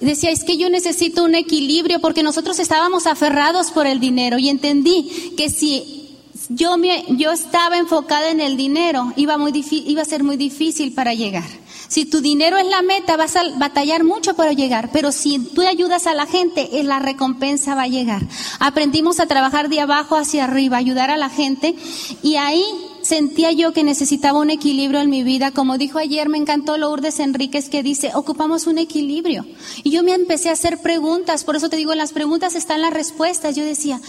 Decía, 0.00 0.30
es 0.30 0.44
que 0.44 0.56
yo 0.56 0.70
necesito 0.70 1.24
un 1.24 1.34
equilibrio 1.34 2.00
porque 2.00 2.22
nosotros 2.22 2.60
estábamos 2.60 3.08
aferrados 3.08 3.72
por 3.72 3.88
el 3.88 3.98
dinero 3.98 4.38
y 4.38 4.48
entendí 4.48 5.34
que 5.36 5.50
si 5.50 6.16
yo, 6.48 6.76
me, 6.76 7.04
yo 7.08 7.32
estaba 7.32 7.76
enfocada 7.76 8.30
en 8.30 8.40
el 8.40 8.56
dinero, 8.56 9.12
iba, 9.16 9.36
muy 9.36 9.52
iba 9.70 10.02
a 10.02 10.04
ser 10.04 10.22
muy 10.22 10.36
difícil 10.36 10.92
para 10.92 11.12
llegar. 11.14 11.61
Si 11.92 12.06
tu 12.06 12.22
dinero 12.22 12.56
es 12.56 12.66
la 12.68 12.80
meta, 12.80 13.18
vas 13.18 13.36
a 13.36 13.42
batallar 13.58 14.02
mucho 14.02 14.32
para 14.32 14.54
llegar, 14.54 14.88
pero 14.94 15.12
si 15.12 15.38
tú 15.38 15.60
ayudas 15.60 16.06
a 16.06 16.14
la 16.14 16.24
gente, 16.24 16.80
eh, 16.80 16.84
la 16.84 17.00
recompensa 17.00 17.74
va 17.74 17.82
a 17.82 17.86
llegar. 17.86 18.22
Aprendimos 18.60 19.20
a 19.20 19.26
trabajar 19.26 19.68
de 19.68 19.80
abajo 19.80 20.16
hacia 20.16 20.44
arriba, 20.44 20.78
ayudar 20.78 21.10
a 21.10 21.18
la 21.18 21.28
gente 21.28 21.74
y 22.22 22.36
ahí 22.36 22.64
sentía 23.02 23.52
yo 23.52 23.74
que 23.74 23.84
necesitaba 23.84 24.38
un 24.38 24.48
equilibrio 24.48 25.02
en 25.02 25.10
mi 25.10 25.22
vida. 25.22 25.50
Como 25.50 25.76
dijo 25.76 25.98
ayer, 25.98 26.30
me 26.30 26.38
encantó 26.38 26.78
Lourdes 26.78 27.20
Enríquez 27.20 27.68
que 27.68 27.82
dice, 27.82 28.12
ocupamos 28.14 28.66
un 28.66 28.78
equilibrio. 28.78 29.44
Y 29.84 29.90
yo 29.90 30.02
me 30.02 30.14
empecé 30.14 30.48
a 30.48 30.52
hacer 30.52 30.78
preguntas, 30.78 31.44
por 31.44 31.56
eso 31.56 31.68
te 31.68 31.76
digo, 31.76 31.92
en 31.92 31.98
las 31.98 32.14
preguntas 32.14 32.54
están 32.54 32.80
las 32.80 32.94
respuestas. 32.94 33.54
Yo 33.54 33.66
decía, 33.66 34.00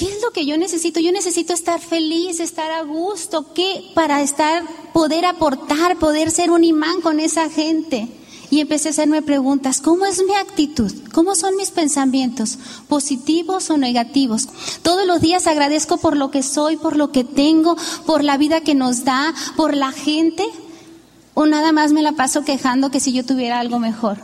¿Qué 0.00 0.06
es 0.06 0.22
lo 0.22 0.30
que 0.30 0.46
yo 0.46 0.56
necesito? 0.56 0.98
Yo 0.98 1.12
necesito 1.12 1.52
estar 1.52 1.78
feliz, 1.78 2.40
estar 2.40 2.70
a 2.70 2.84
gusto, 2.84 3.52
¿qué? 3.52 3.84
Para 3.94 4.22
estar, 4.22 4.64
poder 4.94 5.26
aportar, 5.26 5.98
poder 5.98 6.30
ser 6.30 6.50
un 6.50 6.64
imán 6.64 7.02
con 7.02 7.20
esa 7.20 7.50
gente. 7.50 8.08
Y 8.48 8.60
empecé 8.60 8.88
a 8.88 8.92
hacerme 8.92 9.20
preguntas, 9.20 9.82
¿cómo 9.82 10.06
es 10.06 10.24
mi 10.24 10.34
actitud? 10.36 10.90
¿Cómo 11.12 11.34
son 11.34 11.54
mis 11.56 11.70
pensamientos? 11.70 12.58
¿Positivos 12.88 13.68
o 13.68 13.76
negativos? 13.76 14.48
Todos 14.80 15.06
los 15.06 15.20
días 15.20 15.46
agradezco 15.46 15.98
por 15.98 16.16
lo 16.16 16.30
que 16.30 16.42
soy, 16.42 16.78
por 16.78 16.96
lo 16.96 17.12
que 17.12 17.22
tengo, 17.22 17.76
por 18.06 18.24
la 18.24 18.38
vida 18.38 18.62
que 18.62 18.74
nos 18.74 19.04
da, 19.04 19.34
por 19.54 19.76
la 19.76 19.92
gente. 19.92 20.46
¿O 21.34 21.44
nada 21.44 21.72
más 21.72 21.92
me 21.92 22.00
la 22.00 22.12
paso 22.12 22.42
quejando 22.42 22.90
que 22.90 23.00
si 23.00 23.12
yo 23.12 23.26
tuviera 23.26 23.60
algo 23.60 23.78
mejor? 23.78 24.16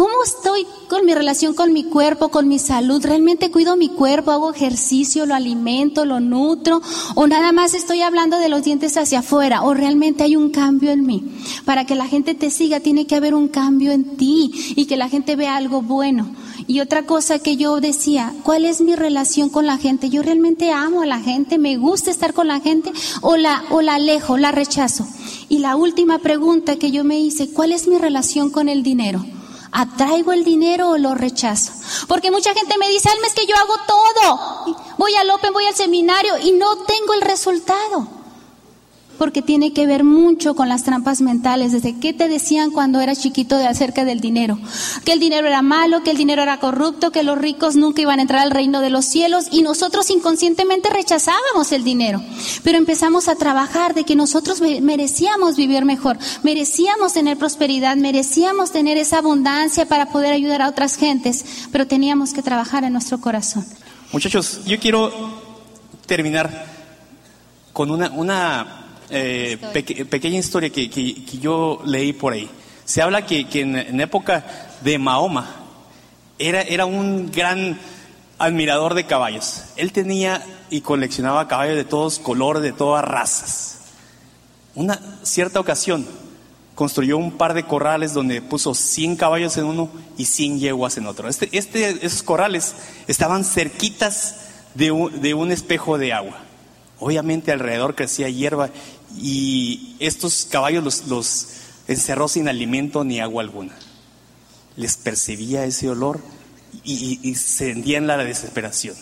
¿Cómo 0.00 0.24
estoy 0.24 0.66
con 0.88 1.04
mi 1.04 1.12
relación 1.12 1.52
con 1.52 1.74
mi 1.74 1.84
cuerpo, 1.84 2.30
con 2.30 2.48
mi 2.48 2.58
salud? 2.58 3.04
¿Realmente 3.04 3.50
cuido 3.50 3.76
mi 3.76 3.90
cuerpo, 3.90 4.30
hago 4.30 4.50
ejercicio, 4.50 5.26
lo 5.26 5.34
alimento, 5.34 6.06
lo 6.06 6.20
nutro? 6.20 6.80
¿O 7.16 7.26
nada 7.26 7.52
más 7.52 7.74
estoy 7.74 8.00
hablando 8.00 8.38
de 8.38 8.48
los 8.48 8.62
dientes 8.64 8.96
hacia 8.96 9.18
afuera? 9.18 9.62
¿O 9.62 9.74
realmente 9.74 10.22
hay 10.22 10.36
un 10.36 10.48
cambio 10.52 10.90
en 10.90 11.04
mí? 11.04 11.30
Para 11.66 11.84
que 11.84 11.96
la 11.96 12.06
gente 12.06 12.34
te 12.34 12.50
siga 12.50 12.80
tiene 12.80 13.06
que 13.06 13.14
haber 13.14 13.34
un 13.34 13.48
cambio 13.48 13.92
en 13.92 14.16
ti 14.16 14.50
y 14.74 14.86
que 14.86 14.96
la 14.96 15.10
gente 15.10 15.36
vea 15.36 15.56
algo 15.56 15.82
bueno. 15.82 16.34
Y 16.66 16.80
otra 16.80 17.04
cosa 17.04 17.38
que 17.38 17.58
yo 17.58 17.78
decía, 17.82 18.32
¿cuál 18.42 18.64
es 18.64 18.80
mi 18.80 18.96
relación 18.96 19.50
con 19.50 19.66
la 19.66 19.76
gente? 19.76 20.08
¿Yo 20.08 20.22
realmente 20.22 20.72
amo 20.72 21.02
a 21.02 21.06
la 21.06 21.20
gente? 21.20 21.58
¿Me 21.58 21.76
gusta 21.76 22.10
estar 22.10 22.32
con 22.32 22.48
la 22.48 22.60
gente? 22.60 22.90
¿O 23.20 23.36
la, 23.36 23.64
o 23.68 23.82
la 23.82 23.96
alejo, 23.96 24.38
la 24.38 24.50
rechazo? 24.50 25.06
Y 25.50 25.58
la 25.58 25.76
última 25.76 26.20
pregunta 26.20 26.76
que 26.76 26.90
yo 26.90 27.04
me 27.04 27.20
hice, 27.20 27.50
¿cuál 27.50 27.70
es 27.70 27.86
mi 27.86 27.98
relación 27.98 28.48
con 28.48 28.70
el 28.70 28.82
dinero? 28.82 29.26
¿Atraigo 29.72 30.32
el 30.32 30.44
dinero 30.44 30.90
o 30.90 30.98
lo 30.98 31.14
rechazo? 31.14 31.72
Porque 32.08 32.30
mucha 32.30 32.54
gente 32.54 32.76
me 32.78 32.88
dice, 32.88 33.08
Alma, 33.08 33.26
es 33.26 33.34
que 33.34 33.46
yo 33.46 33.54
hago 33.56 33.74
todo. 33.86 34.76
Voy 34.98 35.14
al 35.14 35.30
Open, 35.30 35.52
voy 35.52 35.66
al 35.66 35.74
seminario 35.74 36.38
y 36.38 36.52
no 36.52 36.76
tengo 36.78 37.14
el 37.14 37.22
resultado 37.22 38.19
porque 39.20 39.42
tiene 39.42 39.74
que 39.74 39.86
ver 39.86 40.02
mucho 40.02 40.54
con 40.54 40.70
las 40.70 40.82
trampas 40.82 41.20
mentales. 41.20 41.72
Desde 41.72 41.98
qué 41.98 42.14
te 42.14 42.26
decían 42.26 42.70
cuando 42.70 43.02
eras 43.02 43.20
chiquito 43.20 43.58
de 43.58 43.66
acerca 43.66 44.06
del 44.06 44.18
dinero, 44.18 44.58
que 45.04 45.12
el 45.12 45.20
dinero 45.20 45.46
era 45.46 45.60
malo, 45.60 46.02
que 46.02 46.10
el 46.10 46.16
dinero 46.16 46.40
era 46.40 46.58
corrupto, 46.58 47.12
que 47.12 47.22
los 47.22 47.36
ricos 47.36 47.76
nunca 47.76 48.00
iban 48.00 48.18
a 48.18 48.22
entrar 48.22 48.40
al 48.40 48.50
reino 48.50 48.80
de 48.80 48.88
los 48.88 49.04
cielos 49.04 49.48
y 49.50 49.60
nosotros 49.60 50.08
inconscientemente 50.08 50.88
rechazábamos 50.88 51.70
el 51.72 51.84
dinero. 51.84 52.22
Pero 52.64 52.78
empezamos 52.78 53.28
a 53.28 53.34
trabajar 53.34 53.92
de 53.92 54.04
que 54.04 54.16
nosotros 54.16 54.62
merecíamos 54.62 55.54
vivir 55.54 55.84
mejor, 55.84 56.16
merecíamos 56.42 57.12
tener 57.12 57.36
prosperidad, 57.36 57.98
merecíamos 57.98 58.72
tener 58.72 58.96
esa 58.96 59.18
abundancia 59.18 59.84
para 59.84 60.06
poder 60.06 60.32
ayudar 60.32 60.62
a 60.62 60.68
otras 60.70 60.96
gentes, 60.96 61.44
pero 61.70 61.86
teníamos 61.86 62.32
que 62.32 62.40
trabajar 62.40 62.84
en 62.84 62.94
nuestro 62.94 63.20
corazón. 63.20 63.66
Muchachos, 64.12 64.62
yo 64.64 64.80
quiero 64.80 65.12
terminar 66.06 66.64
con 67.74 67.90
una, 67.90 68.08
una 68.12 68.79
eh, 69.10 69.58
pequeña 70.08 70.38
historia 70.38 70.70
que, 70.70 70.88
yo 71.40 71.82
leí 71.84 72.12
por 72.12 72.32
ahí. 72.32 72.48
Se 72.84 73.02
habla 73.02 73.26
que, 73.26 73.46
en, 73.52 74.00
época 74.00 74.44
de 74.82 74.98
Mahoma 74.98 75.56
era, 76.38 76.62
era 76.62 76.86
un 76.86 77.30
gran 77.30 77.78
admirador 78.38 78.94
de 78.94 79.04
caballos. 79.04 79.64
Él 79.76 79.92
tenía 79.92 80.42
y 80.70 80.80
coleccionaba 80.80 81.48
caballos 81.48 81.76
de 81.76 81.84
todos 81.84 82.18
colores, 82.18 82.62
de 82.62 82.72
todas 82.72 83.04
razas. 83.04 83.80
Una 84.74 84.98
cierta 85.22 85.60
ocasión 85.60 86.06
construyó 86.74 87.18
un 87.18 87.32
par 87.32 87.52
de 87.52 87.64
corrales 87.64 88.14
donde 88.14 88.40
puso 88.40 88.74
100 88.74 89.16
caballos 89.16 89.56
en 89.58 89.66
uno 89.66 89.90
y 90.16 90.24
100 90.24 90.60
yeguas 90.60 90.96
en 90.96 91.06
otro. 91.06 91.28
Este, 91.28 91.50
este, 91.52 92.06
esos 92.06 92.22
corrales 92.22 92.74
estaban 93.06 93.44
cerquitas 93.44 94.36
de 94.74 94.90
un, 94.90 95.20
de 95.20 95.34
un 95.34 95.52
espejo 95.52 95.98
de 95.98 96.14
agua. 96.14 96.38
Obviamente 97.00 97.50
alrededor 97.50 97.94
crecía 97.94 98.28
hierba 98.28 98.68
y 99.16 99.96
estos 99.98 100.46
caballos 100.50 101.04
los, 101.08 101.46
encerró 101.88 102.28
sin 102.28 102.46
alimento 102.46 103.04
ni 103.04 103.20
agua 103.20 103.42
alguna. 103.42 103.74
Les 104.76 104.96
percibía 104.96 105.64
ese 105.64 105.88
olor 105.88 106.20
y, 106.84 107.18
y, 107.22 107.34
sentían 107.34 108.06
la 108.06 108.18
desesperación. 108.18 108.94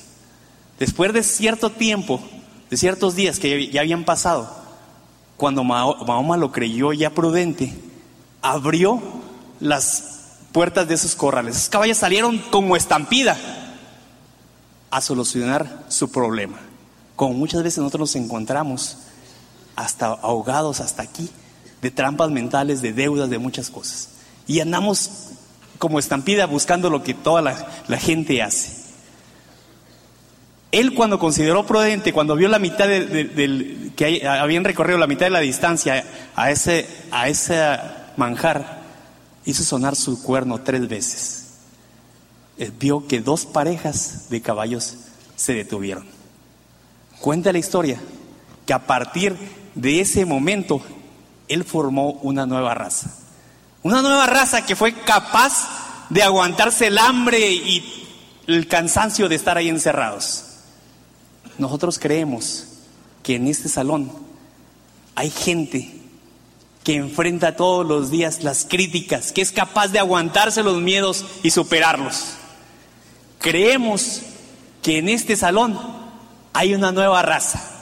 Después 0.79 1.13
de 1.13 1.25
cierto 1.25 1.71
tiempo, 1.71 2.21
de 2.71 2.77
ciertos 2.77 3.17
días 3.17 3.41
que 3.41 3.69
ya 3.69 3.81
habían 3.81 4.05
pasado, 4.05 4.49
cuando 5.37 5.65
Mahoma 5.65 6.37
lo 6.37 6.53
creyó 6.53 6.93
ya 6.93 7.11
prudente, 7.11 7.75
abrió 8.43 9.03
las 9.61 10.19
puertas 10.53 10.87
de 10.87 10.95
esos 10.95 11.17
corrales. 11.17 11.57
Esos 11.57 11.69
caballos 11.69 11.99
salieron 11.99 12.39
como 12.39 12.77
estampida 12.77 13.37
a 14.91 15.01
solucionar 15.01 15.85
su 15.89 16.11
problema. 16.11 16.59
Como 17.19 17.35
muchas 17.35 17.65
veces 17.65 17.79
nosotros 17.79 18.15
nos 18.15 18.25
encontramos 18.25 18.97
hasta 19.75 20.07
ahogados 20.07 20.79
hasta 20.79 21.03
aquí 21.03 21.29
de 21.83 21.91
trampas 21.91 22.31
mentales, 22.31 22.81
de 22.81 22.93
deudas, 22.93 23.29
de 23.29 23.39
muchas 23.39 23.71
cosas. 23.71 24.11
Y 24.47 24.61
andamos 24.61 25.31
como 25.79 25.99
estampida 25.99 26.47
buscando 26.47 26.91
lo 26.91 27.03
que 27.03 27.15
toda 27.15 27.43
la, 27.43 27.99
gente 27.99 28.41
hace. 28.41 28.71
Él 30.71 30.95
cuando 30.95 31.19
consideró 31.19 31.67
prudente, 31.67 32.13
cuando 32.13 32.37
vio 32.37 32.47
la 32.47 32.61
mitad 32.61 32.87
del 32.87 33.93
que 33.97 34.25
habían 34.25 34.63
recorrido 34.63 34.97
la 34.97 35.09
mitad 35.09 35.27
de 35.27 35.31
la 35.31 35.41
distancia 35.41 36.05
a 36.37 36.53
ese, 36.53 36.87
a 37.11 37.29
ese 37.29 37.81
manjar, 38.17 38.83
hizo 39.45 39.65
sonar 39.65 39.97
su 39.97 40.23
cuerno 40.23 40.61
tres 40.61 40.89
veces. 40.89 41.47
Él 42.59 42.73
vio 42.79 43.09
que 43.09 43.21
dos 43.21 43.45
parejas 43.45 44.27
de 44.31 44.41
caballos 44.41 44.99
se 45.35 45.55
detuvieron. 45.55 46.18
Cuenta 47.21 47.53
la 47.53 47.59
historia 47.59 48.01
que 48.67 48.73
a 48.73 48.87
partir 48.87 49.37
de 49.75 50.01
ese 50.01 50.25
momento, 50.25 50.81
él 51.49 51.65
formó 51.65 52.13
una 52.23 52.47
nueva 52.47 52.75
raza. 52.75 53.15
Una 53.83 54.03
nueva 54.03 54.27
raza 54.27 54.67
que 54.67 54.77
fue 54.77 54.93
capaz 54.93 56.07
de 56.11 56.23
aguantarse 56.23 56.89
el 56.89 56.99
hambre 56.99 57.51
y 57.51 58.07
el 58.47 58.67
cansancio 58.67 59.29
de 59.29 59.37
estar 59.37 59.57
ahí 59.57 59.69
encerrados. 59.69 60.45
Nosotros 61.59 61.99
creemos 61.99 62.65
que 63.23 63.37
en 63.37 63.47
este 63.47 63.69
salón 63.69 64.13
hay 65.15 65.31
gente 65.31 65.95
que 66.85 66.97
enfrenta 66.97 67.57
todos 67.57 67.87
los 67.87 68.11
días 68.11 68.43
las 68.43 68.65
críticas, 68.65 69.33
que 69.33 69.43
es 69.43 69.53
capaz 69.53 69.89
de 69.89 69.99
aguantarse 69.99 70.63
los 70.63 70.81
miedos 70.81 71.25
y 71.43 71.51
superarlos. 71.51 72.35
Creemos 73.39 74.23
que 74.83 74.99
en 74.99 75.09
este 75.09 75.37
salón 75.37 75.79
hay 76.53 76.75
una 76.75 76.93
nueva 76.93 77.23
raza 77.23 77.79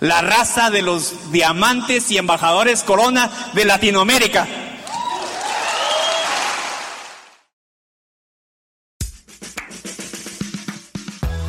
la 0.00 0.22
raza 0.22 0.70
de 0.70 0.82
los 0.82 1.30
diamantes 1.30 2.10
y 2.10 2.18
embajadores 2.18 2.82
corona 2.82 3.30
de 3.52 3.66
Latinoamérica. 3.66 4.48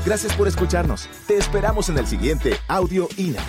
Gracias 0.06 0.34
por 0.34 0.48
escucharnos. 0.48 1.08
Te 1.28 1.38
esperamos 1.38 1.88
en 1.88 1.98
el 1.98 2.08
siguiente 2.08 2.60
Audio 2.68 3.08
INA. 3.16 3.42